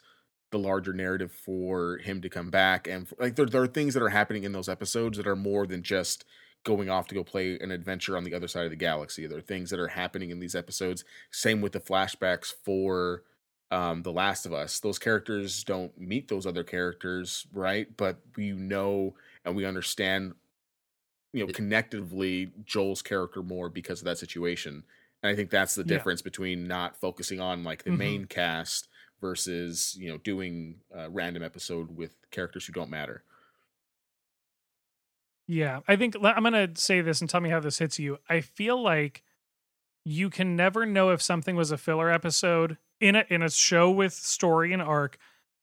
[0.51, 4.01] the larger narrative for him to come back, and like there there are things that
[4.01, 6.23] are happening in those episodes that are more than just
[6.63, 9.27] going off to go play an adventure on the other side of the galaxy.
[9.27, 11.03] There are things that are happening in these episodes.
[11.31, 13.23] Same with the flashbacks for
[13.71, 18.51] um the last of us those characters don't meet those other characters right but we
[18.51, 20.33] know and we understand
[21.33, 24.83] you know connectively joel's character more because of that situation
[25.23, 25.97] and i think that's the Yeah.
[25.97, 27.97] difference between not focusing on like the Mhm.
[27.97, 28.87] main cast
[29.21, 33.23] versus you know doing a random episode with characters who don't matter
[35.47, 35.79] Yeah.
[35.87, 38.17] I think I'm going to say this and tell me how this hits you.
[38.27, 39.23] I feel like
[40.05, 43.89] you can never know if something was a filler episode in a in a show
[43.91, 45.17] with story and arc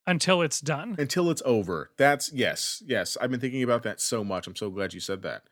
[0.07, 0.95] until it's done.
[0.99, 1.91] until it's over.
[1.97, 3.17] That's yes yes.
[3.21, 4.47] I've been thinking about that so much.
[4.47, 5.45] I'm so glad you said that.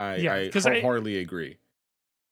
[0.00, 1.58] I Yeah, i 'cause I- agree.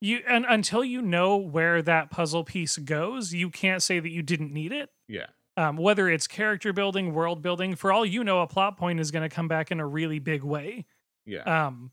[0.00, 4.22] You and until you know where that puzzle piece goes, you can't say that you
[4.22, 4.90] didn't need it.
[5.08, 5.26] yeah.
[5.58, 9.10] Um, whether it's character building, world building, for all you know, a plot point is
[9.10, 10.84] going to come back in a really big way.
[11.24, 11.44] yeah.
[11.66, 11.92] Um,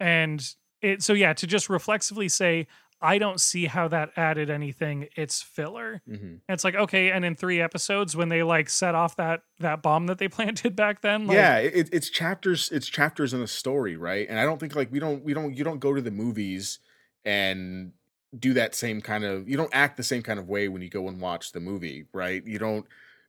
[0.00, 2.66] and it so yeah, to just reflexively say,
[3.04, 5.08] I don't see how that added anything.
[5.16, 6.02] It's filler.
[6.06, 9.42] hmm And it's like okay, and in three episodes when they like set off that
[9.60, 13.40] that bomb that they planted back then, like, yeah it, it's chapters it's chapters in
[13.40, 15.94] a story right and i don't think like we don't we don't you don't go
[15.94, 16.78] to the movies
[17.24, 17.92] and
[18.38, 20.90] do that same kind of you don't act the same kind of way when you
[20.90, 22.86] go and watch the movie right you don't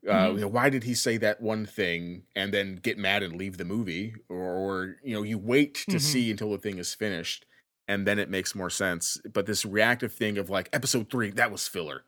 [0.08, 0.36] uh, Mhm.
[0.36, 3.58] you know, why did he say that one thing and then get mad and leave
[3.58, 6.00] the movie or, or you know you wait to Mhm.
[6.00, 7.46] see until the thing is finished
[7.88, 11.52] and then it makes more sense but this reactive thing of like episode three that
[11.52, 12.04] was filler.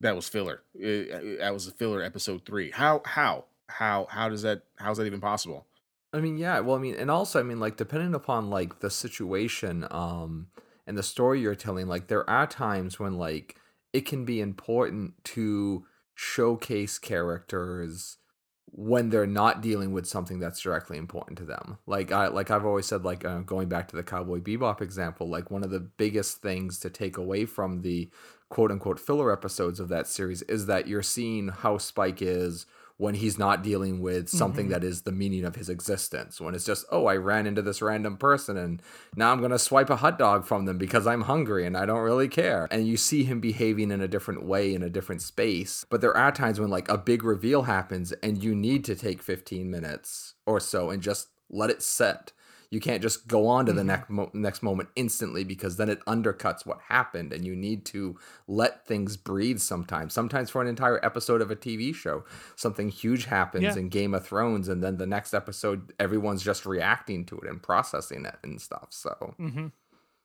[0.00, 0.62] That was filler.
[0.76, 2.70] Uh, that was a filler episode three.
[2.70, 3.46] How how?
[3.68, 5.66] How how does that how's that even possible?
[6.12, 6.60] I mean, yeah.
[6.60, 10.48] Well, I mean, and also, I mean, like, depending upon like the situation, um,
[10.86, 13.56] and the story you're telling, like, there are times when like
[13.92, 18.18] it can be important to showcase characters
[18.66, 21.78] when they're not dealing with something that's directly important to them.
[21.86, 25.28] Like I like I've always said, like uh, going back to the Cowboy Bebop example,
[25.28, 28.10] like one of the biggest things to take away from the
[28.48, 32.66] quote unquote filler episodes of that series is that you're seeing how Spike is
[32.96, 34.70] when he's not dealing with something Mhm.
[34.70, 36.40] that is the meaning of his existence.
[36.40, 38.80] When it's just, oh, I ran into this random person and
[39.16, 41.86] now I'm going to swipe a hot dog from them because I'm hungry and I
[41.86, 42.68] don't really care.
[42.70, 45.84] And you see him behaving in a different way in a different space.
[45.90, 49.22] But there are times when like a big reveal happens and you need to take
[49.22, 52.30] 15 minutes or so and just let it set.
[52.74, 53.86] You can't just go on to the Mhm.
[53.86, 58.18] next mo- next moment instantly because then it undercuts what happened and you need to
[58.48, 60.12] let things breathe sometimes.
[60.12, 62.24] Sometimes for an entire episode of a TV show,
[62.56, 63.76] something huge happens Yeah.
[63.78, 67.62] in Game of Thrones and then the next episode everyone's just reacting to it and
[67.62, 68.88] processing it and stuff.
[68.90, 69.68] So, Mm-hmm.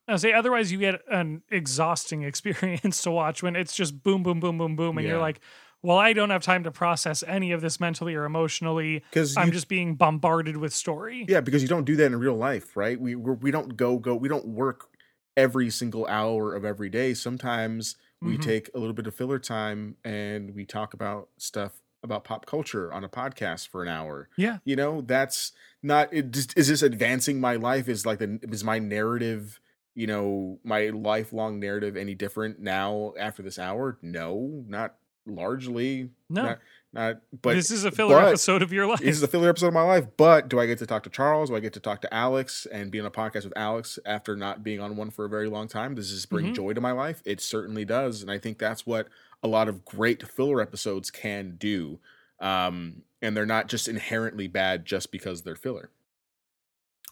[0.07, 4.39] I say otherwise you get an exhausting experience to watch when it's just boom, boom,
[4.39, 5.39] boom, boom, boom, and you're like,
[5.81, 9.03] well, I don't have time to process any of this mentally or emotionally.
[9.09, 11.25] because I'm just being bombarded with story.
[11.27, 13.97] yeah because you don't do that in real life right we we're, we don't go
[13.97, 14.89] go we don't work
[15.37, 18.41] every single hour of every day sometimes we Mhm.
[18.41, 22.91] take a little bit of filler time and we talk about stuff about pop culture
[22.93, 24.57] on a podcast for an hour Yeah.
[24.65, 25.51] you know that's
[25.83, 29.59] not it just is this advancing my life is like the is my narrative
[29.95, 34.95] you know my lifelong narrative any different now after this hour no not
[35.29, 36.43] largely No.
[36.43, 36.59] not,
[36.93, 38.99] not but this is a filler but- episode of your life.
[38.99, 41.09] this is a filler episode of my life, but do I get to talk to
[41.09, 41.49] Charles?
[41.49, 44.35] Do I get to talk to Alex and be on a podcast with Alex after
[44.35, 45.95] not being on one for a very long time?
[45.95, 46.55] Does this bring Mhm.
[46.55, 47.21] joy to my life?
[47.25, 48.21] It certainly does.
[48.21, 49.07] And I think that's what
[49.43, 51.99] a lot of great filler episodes can do.
[52.39, 55.89] Um, and they're not just inherently bad just because they're filler.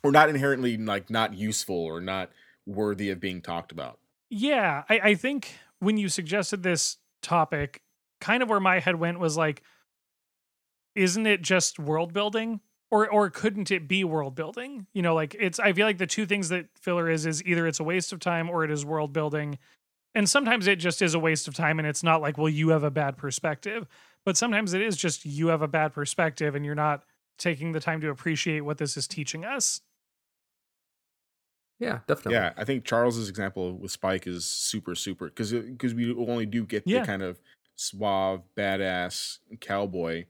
[0.03, 2.31] Or not inherently like not useful or not
[2.65, 3.99] worthy of being talked about.
[4.29, 7.81] Yeah, I, I think when you suggested this topic,
[8.19, 9.63] kind of where my head went was like,
[10.95, 12.59] isn't it just world building?
[12.89, 14.87] Or or couldn't it be world building?
[14.93, 17.67] You know, like it's I feel like the two things that filler is is either
[17.67, 19.59] it's a waste of time or it is world building.
[20.15, 22.69] And sometimes it just is a waste of time and it's not like, well, you
[22.69, 23.87] have a bad perspective.
[24.25, 27.03] But sometimes it is just you have a bad perspective and you're not
[27.37, 29.81] taking the time to appreciate what this is teaching us.
[31.79, 32.33] Yeah, definitely.
[32.33, 36.65] Yeah, I think Charles's example with Spike is super super because because we only do
[36.65, 37.01] get Yeah.
[37.01, 37.39] the kind of
[37.77, 40.25] suave, badass cowboy,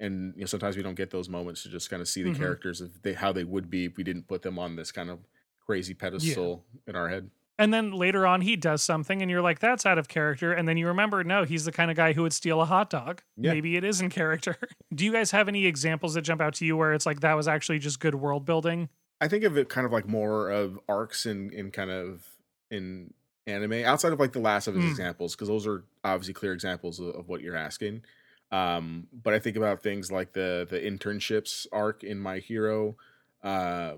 [0.00, 2.30] and you know sometimes we don't get those moments to just kind of see the
[2.30, 2.36] Mhm.
[2.38, 5.08] characters of they how they would be if we didn't put them on this kind
[5.10, 5.20] of
[5.64, 7.30] crazy pedestal in our head.
[7.58, 10.52] And then later on, he does something, and you're like, that's out of character.
[10.52, 12.90] And then you remember, no, he's the kind of guy who would steal a hot
[12.90, 13.22] dog.
[13.36, 13.54] Yeah.
[13.54, 14.58] Maybe it is in character.
[14.94, 17.32] Do you guys have any examples that jump out to you where it's like that
[17.32, 18.90] was actually just good world building?
[19.22, 22.26] I think of it kind of like more of arcs in in kind of
[22.70, 23.14] in
[23.46, 24.90] anime outside of like the Last of Us Mm.
[24.90, 28.02] examples because those are obviously clear examples of, of what you're asking.
[28.50, 32.96] Um, but I think about things like the the internships arc in My Hero,
[33.42, 33.96] uh,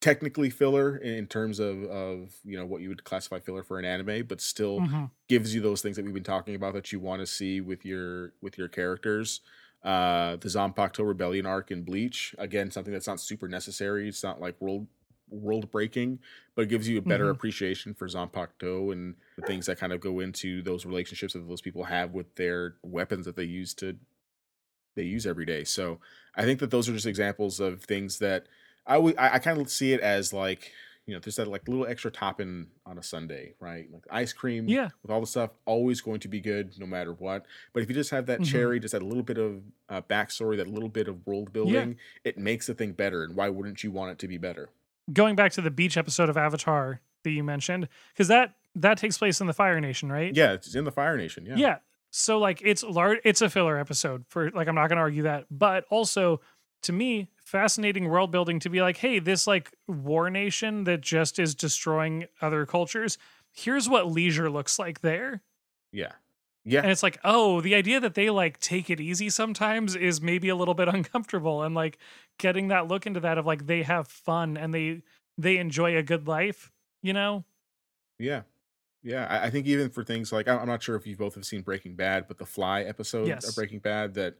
[0.00, 3.78] technically filler in, in terms of of you know what you would classify filler for
[3.78, 5.10] an anime, but still Mhm.
[5.28, 7.84] gives you those things that we've been talking about that you want to see with
[7.84, 9.40] your with your characters.
[9.82, 14.08] Uh, the Zanpakuto Rebellion arc in Bleach, again, something that's not super necessary.
[14.08, 14.88] It's not like world
[15.28, 16.20] world breaking,
[16.54, 17.30] but it gives you a better Mhm.
[17.30, 21.60] appreciation for Zanpakuto and the things that kind of go into those relationships that those
[21.62, 23.98] people have with their weapons that they use to
[24.94, 25.64] they use every day.
[25.64, 26.00] So
[26.36, 28.46] I think that those are just examples of things that
[28.86, 30.72] I would I, I kind of see it as like
[31.06, 33.90] you know there's that like little extra topping on a sundae, right?
[33.92, 34.90] Like ice cream Yeah.
[35.02, 37.44] with all the stuff, always going to be good no matter what.
[37.72, 38.42] But if you just have that Mhm.
[38.42, 42.38] cherry, just that little bit of uh, backstory, that little bit of world building, it
[42.38, 43.22] makes the thing better.
[43.24, 44.70] And why wouldn't you want it to be better?
[45.12, 49.18] Going back to the beach episode of Avatar that you mentioned, because that that takes
[49.18, 50.34] place in the Fire Nation, right?
[50.34, 51.46] Yeah, it's in the Fire Nation.
[51.46, 51.78] Yeah, Yeah.
[52.10, 55.46] So like it's large it's a filler episode for like I'm not gonna argue that.
[55.50, 56.40] But also
[56.82, 61.38] to me, fascinating world building to be like, hey, this like war nation that just
[61.38, 63.18] is destroying other cultures,
[63.52, 65.42] here's what leisure looks like there.
[65.92, 66.12] yeah,
[66.64, 66.80] yeah.
[66.80, 70.48] And it's like, oh, the idea that they like take it easy sometimes is maybe
[70.48, 71.62] a little bit uncomfortable.
[71.62, 71.98] And like
[72.38, 75.02] getting that look into that of like they have fun and they
[75.36, 76.70] they enjoy a good life,
[77.02, 77.44] you know?
[78.18, 78.42] Yeah.
[79.02, 79.26] Yeah.
[79.28, 81.44] I, I think even for things like I'm I'm not sure if you both have
[81.44, 83.48] seen Breaking Bad, but the Fly episode Yes.
[83.48, 84.36] of Breaking Bad that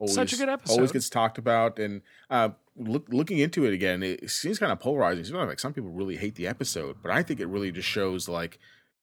[0.00, 1.78] always Such a good episode always gets talked about.
[1.78, 5.34] And uh, look, looking into it again, it seems kind of polarizing.
[5.34, 8.58] Like some people really hate the episode, but I think it really just shows like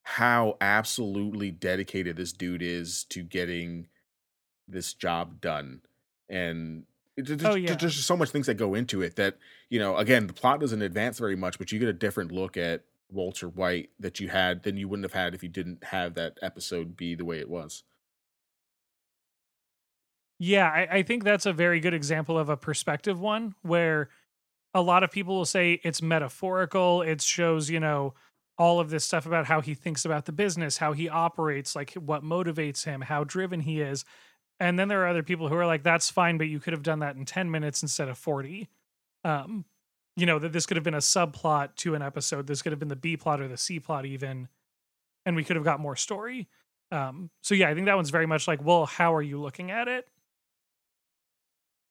[0.08, 3.88] how absolutely dedicated this dude is to getting
[4.68, 5.82] this job done.
[6.30, 6.84] And
[7.22, 7.74] just, Oh, yeah.
[7.74, 9.38] there's just so much things that go into it that
[9.70, 9.98] you know.
[9.98, 13.50] Again, the plot doesn't advance very much, but you get a different look at Walter
[13.50, 16.96] White that you had than you wouldn't have had if you didn't have that episode
[16.96, 17.84] be the way it was.
[20.38, 24.10] Yeah, I, I think that's a very good example of a perspective one where
[24.74, 27.02] a lot of people will say it's metaphorical.
[27.02, 28.14] It shows, you know,
[28.58, 31.94] all of this stuff about how he thinks about the business, how he operates, like
[31.94, 34.06] what motivates him, how driven he is.
[34.60, 36.84] And then there are other people who are like, that's fine, but you could have
[36.84, 38.70] done that in 10 minutes instead of 40.
[39.26, 39.66] Um,
[40.16, 42.48] you know, that this could have been a subplot to an episode.
[42.48, 44.48] This could have been the B plot or the C plot, even.
[45.26, 46.48] And we could have got more story.
[46.92, 49.72] Um, so yeah, I think that one's very much like, well, how are you looking
[49.72, 50.08] at it?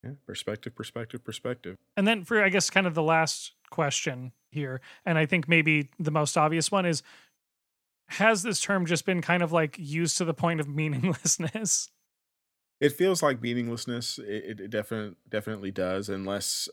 [0.03, 1.77] Yeah, perspective, perspective, perspective.
[1.97, 5.91] And then for I guess kind of the last question here, and I think maybe
[5.99, 7.03] the most obvious one is
[8.07, 11.91] has this term just been kind of like used to the point of meaninglessness?
[12.81, 14.19] It feels like meaninglessness.
[14.19, 16.69] It, it, it definitely definitely does, unless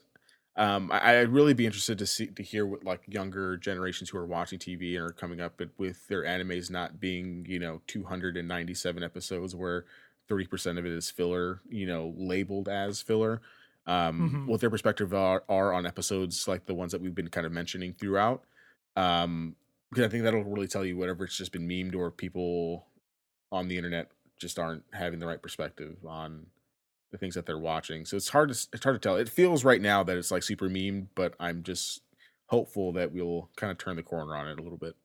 [0.57, 4.17] um, I, I'd really be interested to see to hear what like younger generations who
[4.17, 9.03] are watching TV and are coming up with- their animes not being you know 297
[9.03, 9.85] episodes where
[10.27, 13.41] 30 percent of it is filler, you know, labeled as filler.
[13.87, 14.47] Um, Mhm.
[14.47, 17.51] What their perspective are, are on episodes like the ones that we've been kind of
[17.51, 18.45] mentioning throughout.
[18.95, 19.55] Um,
[19.89, 22.87] because I think that'll really tell you whatever it's just been memed or people
[23.51, 26.47] on the internet just aren't having the right perspective on
[27.11, 28.05] the things that they're watching.
[28.05, 29.17] So it's hard to it's hard to tell.
[29.17, 32.03] It feels right now that it's like super meme, but I'm just
[32.47, 34.95] hopeful that we'll kind of turn the corner on it a little bit.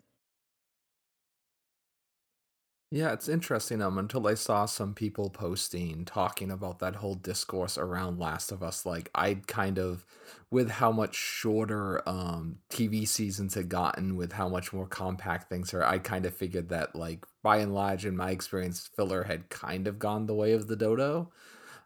[2.91, 3.83] Yeah, it's interesting.
[3.83, 8.63] Um, until I saw some people posting talking about that whole discourse around Last of
[8.63, 10.07] Us, like I'd kind of,
[10.53, 15.75] with how much shorter um TV seasons had gotten, with how much more compact things
[15.75, 19.51] are, I kind of figured that like by and large, in my experience, filler had
[19.51, 21.33] kind of gone the way of the dodo.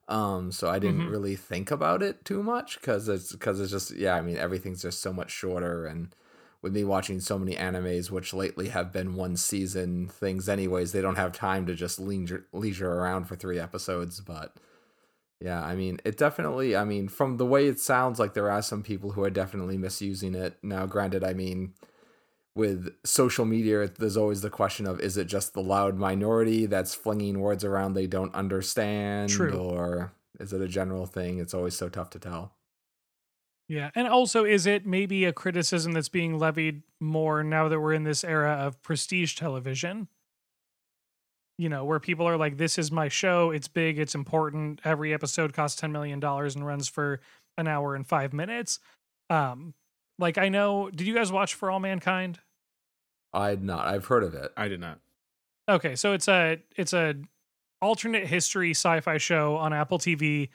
[0.09, 1.11] Um, so I didn't Mhm.
[1.11, 4.17] really think about it too much because it's because it's just yeah.
[4.17, 6.15] I mean, everything's just so much shorter and
[6.63, 11.01] with me watching so many animes, which lately have been one season things, anyways, they
[11.01, 14.21] don't have time to just leisure, leisure around for three episodes.
[14.21, 14.55] But
[15.41, 18.63] yeah, I mean, it definitely, I mean, from the way it sounds like there are
[18.63, 20.59] some people who are definitely misusing it.
[20.63, 21.73] Now, granted, I mean,
[22.55, 26.95] with social media, there's always the question of is it just the loud minority that's
[26.95, 29.31] flinging words around they don't understand?
[29.31, 29.55] True.
[29.55, 31.39] Or is it a general thing?
[31.39, 32.53] It's always so tough to tell.
[33.71, 33.93] Yeah.
[33.95, 38.03] And also, is it maybe a criticism that's being levied more now that we're in
[38.03, 40.09] this era of prestige television?
[41.57, 43.53] You know, where people are like, this is my show.
[43.53, 44.01] It's big.
[44.01, 44.81] It's important.
[44.83, 47.21] Every episode costs $10 million and runs for
[47.57, 48.81] an hour and five minutes.
[49.29, 49.75] Um,
[50.19, 52.41] like, I know, did you guys watch For All Mankind?
[53.33, 53.87] I'd not.
[53.87, 54.51] I've heard of it.
[54.57, 54.99] I did not.
[55.69, 57.15] Okay, so it's a it's a
[57.81, 60.49] alternate history sci-fi show on Apple TV.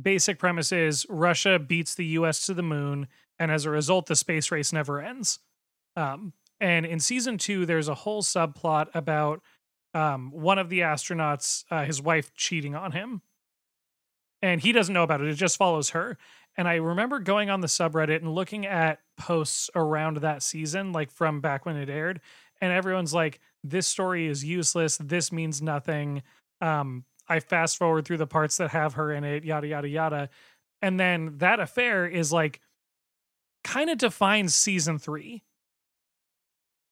[0.00, 4.16] Basic premise is Russia beats the US to the moon, and as a result, the
[4.16, 5.38] space race never ends.
[5.96, 9.42] Um, and in season two, there's a whole subplot about
[9.92, 13.22] um, one of the astronauts, uh, his wife cheating on him.
[14.42, 16.18] And he doesn't know about it, it just follows her.
[16.56, 21.10] And I remember going on the subreddit and looking at posts around that season, like
[21.10, 22.20] from back when it aired,
[22.60, 24.96] and everyone's like, this story is useless.
[24.98, 26.22] This means nothing.
[26.60, 30.28] Um, I fast forward through the parts that have her in it, yada, yada, yada.
[30.82, 32.60] And then that affair is like
[33.62, 35.42] kind of defines season three.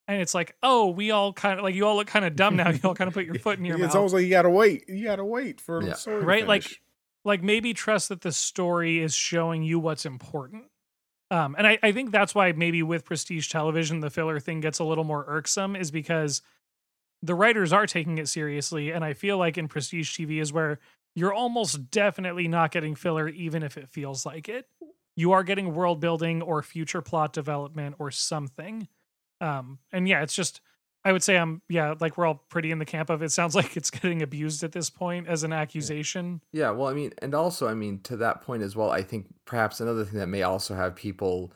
[0.08, 2.56] And it's like, oh, we all kind of like you all look kind of dumb
[2.56, 2.70] now.
[2.70, 3.88] You all kind of put your foot in your it's mouth.
[3.88, 4.84] It's almost like you gotta wait.
[4.88, 5.92] You gotta wait for Yeah.
[5.94, 6.80] story Right, like-
[7.24, 10.64] like maybe trust that the story is showing you what's important.
[11.30, 14.80] Um, and I, I think that's why maybe with prestige television the filler thing gets
[14.80, 16.42] a little more irksome is because
[17.22, 20.78] the writers are taking it seriously, and I feel like in prestige TV is where
[21.14, 24.66] you're almost definitely not getting filler, even if it feels like it.
[25.14, 28.88] You are getting world building or future plot development or something.
[29.40, 30.60] Um, and yeah, it's just
[31.04, 33.54] I would say I'm yeah, like we're all pretty in the camp of it sounds
[33.56, 36.40] like it's getting abused at this point as an accusation.
[36.52, 39.26] Yeah, well, I mean, and also, I mean, to that point as well, I think
[39.44, 41.52] perhaps another thing that may also have people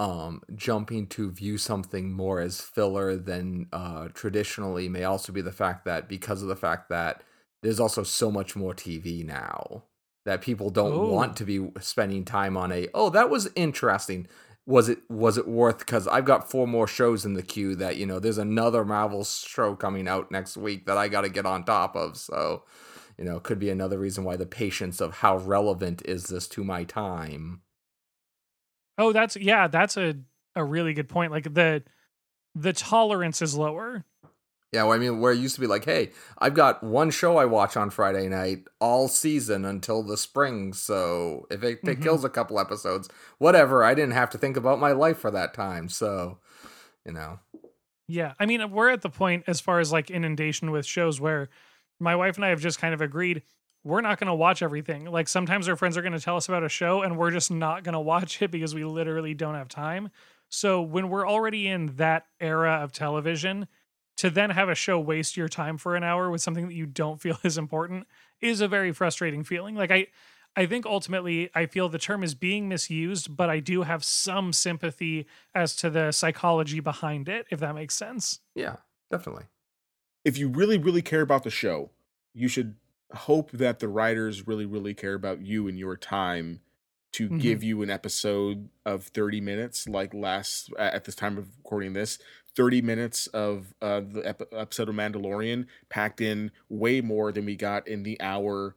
[0.00, 5.52] um, jumping to view something more as filler than uh, traditionally may also be the
[5.52, 7.22] fact that because of the fact that
[7.62, 9.84] there's also so much more TV now
[10.24, 11.08] that people don't Oh.
[11.12, 14.26] want to be spending time on a oh that was interesting.
[14.66, 17.96] Was it was it worth because i've got four more shows in the queue that
[17.96, 21.46] you know there's another marvel show coming out next week that i got to get
[21.46, 22.16] on top of.
[22.16, 22.64] So
[23.18, 26.64] you know could be another reason why the patience of how relevant is this to
[26.64, 27.62] my time
[29.00, 30.14] Oh, that's yeah, that's a
[30.54, 31.32] a really good point.
[31.32, 31.82] Like the
[32.54, 34.04] the tolerance is lower.
[34.72, 37.36] yeah well, i mean where it used to be like hey i've got one show
[37.36, 42.02] i watch on friday night all season until the spring so if it, it Mhm.
[42.02, 45.54] kills a couple episodes whatever i didn't have to think about my life for that
[45.54, 46.38] time so
[47.06, 47.38] you know
[48.08, 48.32] Yeah.
[48.40, 51.48] I mean, we're at the point as far as like inundation with shows where
[52.00, 53.42] my wife and I have just kind of agreed
[53.84, 55.06] we're not going to watch everything.
[55.06, 57.50] Like sometimes our friends are going to tell us about a show and we're just
[57.50, 60.10] not going to watch it because we literally don't have time.
[60.48, 63.68] So when we're already in that era of television,
[64.16, 66.84] to then have a show waste your time for an hour with something that you
[66.84, 68.06] don't feel is important
[68.40, 69.74] is a very frustrating feeling.
[69.74, 70.08] Like I
[70.56, 74.52] I think ultimately I feel the term is being misused, but I do have some
[74.52, 78.40] sympathy as to the psychology behind it, if that makes sense.
[78.54, 78.76] yeah
[79.10, 79.44] definitely
[80.24, 81.90] if you really, really care about the show,
[82.34, 82.76] you should
[83.12, 86.60] hope that the writers really, really care about you and your time
[87.12, 87.40] to Mhm.
[87.40, 92.18] give you an episode of 30 minutes, like last at this time of recording this,
[92.54, 97.56] 30 minutes of uh, the ep- episode of Mandalorian packed in way more than we
[97.56, 98.76] got in the hour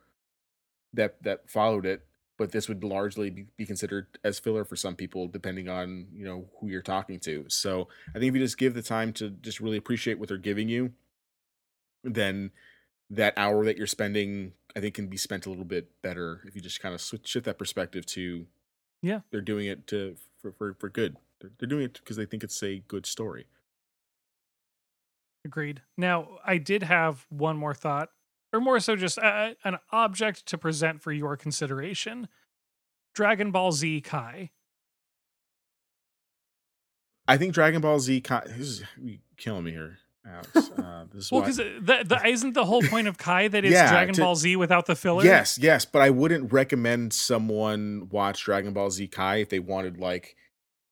[0.93, 2.05] that that followed it.
[2.35, 6.25] But this would largely be, be considered as filler for some people, depending on you
[6.25, 7.45] know who you're talking to.
[7.49, 10.37] So I think if you just give the time to just really appreciate what they're
[10.39, 10.93] giving you,
[12.03, 12.51] then
[13.09, 16.55] that hour that you're spending, I think, can be spent a little bit better if
[16.55, 18.47] you just kind of switch shift that perspective to,
[19.01, 19.19] Yeah.
[19.31, 21.17] they're doing it to for for, for good.
[21.41, 23.45] They're, they're doing it because they think it's a good story.
[25.45, 25.81] Agreed.
[25.97, 28.09] Now, I did have one more thought,
[28.53, 32.29] or more so just uh, an object to present for your consideration
[33.13, 34.51] Dragon Ball Z Kai.
[37.27, 38.21] I think Dragon Ball Z.
[38.21, 38.83] Kai, this is
[39.37, 40.55] killing me here, Alex.
[40.55, 43.73] Uh, this is Well, because the, the, isn't the whole point of Kai that it's
[43.73, 45.23] Yeah, Dragon to- Ball Z without the filler?
[45.23, 49.97] Yes, yes, but I wouldn't recommend someone watch Dragon Ball Z Kai if they wanted
[49.97, 50.35] like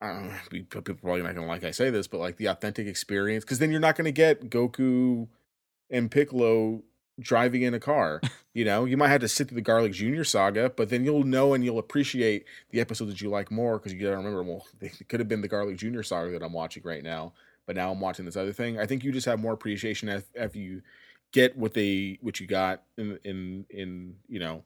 [0.01, 2.87] I don't know, people probably not gonna like I say this, but like the authentic
[2.87, 5.27] experience, because then you're not gonna get Goku
[5.91, 6.81] and Piccolo
[7.19, 8.19] driving in a car.
[8.53, 10.23] you know, you might have to sit through the Garlic Jr.
[10.23, 13.93] saga, but then you'll know and you'll appreciate the episode that you like more because
[13.93, 16.01] you gotta remember, well, it could have been the Garlic Jr.
[16.01, 17.33] saga that I'm watching right now,
[17.71, 18.77] but now I'm watching this other thing.
[18.77, 20.81] I think you just have more appreciation if, if you
[21.31, 24.65] get what they what you got in in in you know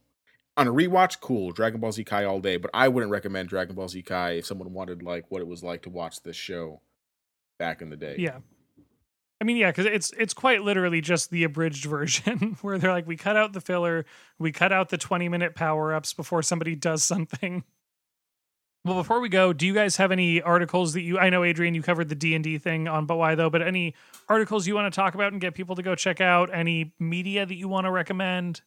[0.58, 2.58] on a rewatch, cool, Dragon Ball Z Kai all day.
[2.58, 5.62] But I wouldn't recommend Dragon Ball Z Kai if someone wanted like what it was
[5.62, 6.82] like to watch this show
[7.60, 8.16] back in the day.
[8.18, 8.40] Yeah.
[9.40, 13.06] I mean, yeah, because it's it's quite literally just the abridged version where they're like,
[13.06, 14.08] we cut out the filler,
[14.40, 17.66] we cut out the twenty minute power ups before somebody does something.
[18.86, 21.18] Well, before we go, do you guys have any articles that you?
[21.18, 23.50] I know Adrian, you covered the D and D thing on, but why though?
[23.50, 23.96] But any
[24.30, 26.54] articles you want to talk about and get people to go check out?
[26.54, 28.62] Any media that you want to recommend?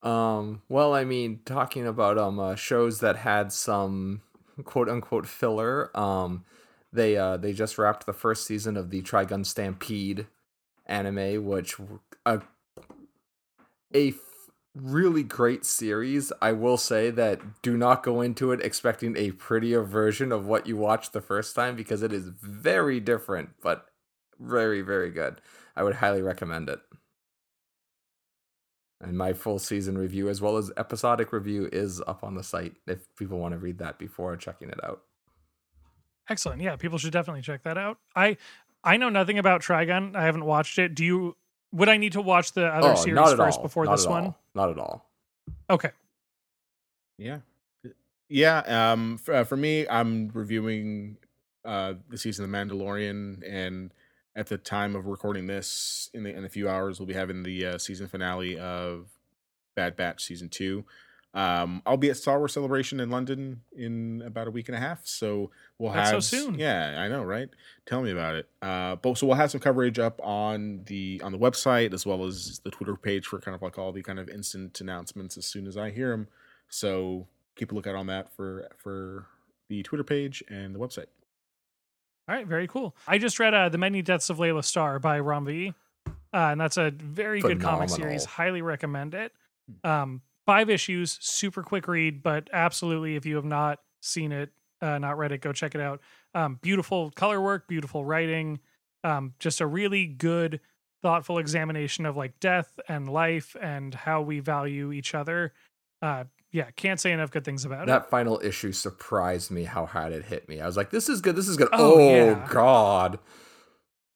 [0.00, 4.22] Um, well, I mean, talking about um uh, shows that had some
[4.62, 5.90] quote unquote filler.
[5.98, 6.44] Um,
[6.92, 10.28] they uh they just wrapped the first season of the Trigun Stampede
[10.86, 11.74] anime, which
[12.24, 12.42] a
[13.92, 14.14] a
[14.74, 16.32] really great series.
[16.40, 20.66] I will say that do not go into it expecting a prettier version of what
[20.66, 23.86] you watched the first time because it is very different, but
[24.40, 25.40] very very good.
[25.76, 26.80] I would highly recommend it.
[29.00, 32.74] And my full season review as well as episodic review is up on the site
[32.86, 35.02] if people want to read that before checking it out.
[36.28, 36.62] Excellent.
[36.62, 37.98] Yeah people should definitely check that out.
[38.16, 38.38] I
[38.84, 40.16] i know nothing about trigun.
[40.16, 40.94] I haven't watched it.
[40.94, 41.36] Do you
[41.72, 43.62] would i need to watch the other oh, series first all.
[43.62, 44.38] before not this one all.
[44.54, 45.08] not at all
[45.70, 45.90] okay
[47.18, 47.38] Yeah.
[48.28, 48.58] Yeah.
[48.66, 51.18] Um, for, uh, for me, I'm reviewing
[51.64, 53.92] uh, the season of The Mandalorian, and
[54.34, 57.42] at the time of recording this, in, the, in a few hours, we'll be having
[57.42, 59.08] the uh, season finale of
[59.76, 60.84] Bad Batch season two.
[61.34, 64.80] Um, I'll be at Star Wars Celebration in London in about a week and a
[64.80, 66.58] half, so we'll That's so soon.
[66.58, 67.48] Yeah, I know, right?
[67.86, 68.48] Tell me about it.
[68.60, 72.24] Uh, but so we'll have some coverage up on the on the website as well
[72.24, 75.46] as the Twitter page for kind of like all the kind of instant announcements as
[75.46, 76.28] soon as I hear them.
[76.68, 77.26] So
[77.56, 79.26] keep a lookout on that for for
[79.70, 81.06] the Twitter page and the website.
[82.28, 82.94] All right, very cool.
[83.08, 85.74] I just read uh, The Many Deaths of Laila Starr by Ram V.
[86.06, 88.24] Uh, and that's a very good comic series.
[88.24, 89.32] Highly recommend it.
[89.84, 94.98] Um, five issues, super quick read, but absolutely, if you have not seen it, uh,
[94.98, 96.00] not read it, go check it out.
[96.34, 98.58] Um, beautiful color work, beautiful writing,
[99.04, 100.60] um, just a really good,
[101.02, 105.52] thoughtful examination of like death and life and how we value each other.
[106.00, 107.86] Uh, yeah, can't say enough good things about it.
[107.86, 111.22] that final issue surprised me how hard it hit me i was like this is
[111.22, 112.46] good this is good Oh, oh, yeah.
[112.50, 113.18] god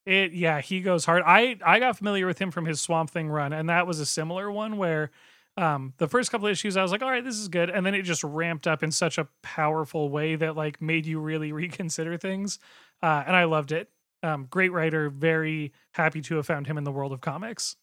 [0.04, 1.22] It yeah, he goes hard.
[1.26, 4.06] I I got familiar with him from his Swamp Thing run, and that was a
[4.06, 5.10] similar one where
[5.56, 7.84] um the first couple of issues I was like, all right, this is good, and
[7.84, 11.52] then it just ramped up in such a powerful way that like made you really
[11.62, 12.58] reconsider things.
[13.02, 13.90] Uh, and I loved it.
[14.22, 17.76] Um, great writer, very happy to have found him in the world of comics.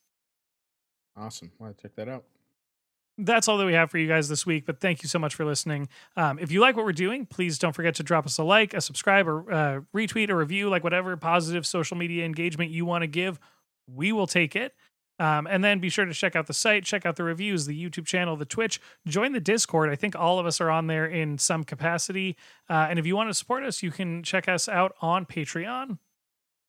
[1.16, 1.52] Awesome.
[1.60, 2.26] Want to check that out?
[3.18, 4.66] that's all that we have for you guys this week.
[4.66, 5.88] But thank you so much for listening.
[6.16, 8.74] Um, if you like what we're doing, please don't forget to drop us a like,
[8.74, 13.04] a subscribe, or uh, retweet, a review, like whatever positive social media engagement you want
[13.04, 13.40] to give.
[13.88, 14.74] We will take it.
[15.20, 17.80] Um, and then be sure to check out the site, check out the reviews, the
[17.90, 19.90] YouTube channel, the Twitch, join the Discord.
[19.90, 22.36] I think all of us are on there in some capacity.
[22.70, 26.00] Uh, and if you want to support us, you can check us out on Patreon.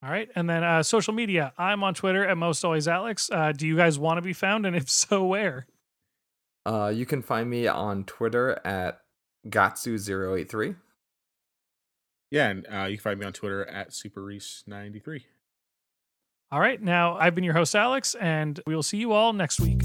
[0.02, 0.28] All right.
[0.36, 1.54] And then uh, social media.
[1.56, 3.30] I'm on Twitter at most always Alex.
[3.32, 4.66] Uh, do you guys want to be found?
[4.66, 5.66] And if so, where?
[6.66, 9.00] uh you can find me on twitter at
[9.46, 10.76] gatsu083
[12.30, 15.24] Yeah, and uh, you can find me on Twitter at superreese93.
[16.52, 16.80] All right.
[16.80, 19.82] Now, I've been your host, Alex, and we will see you all next week.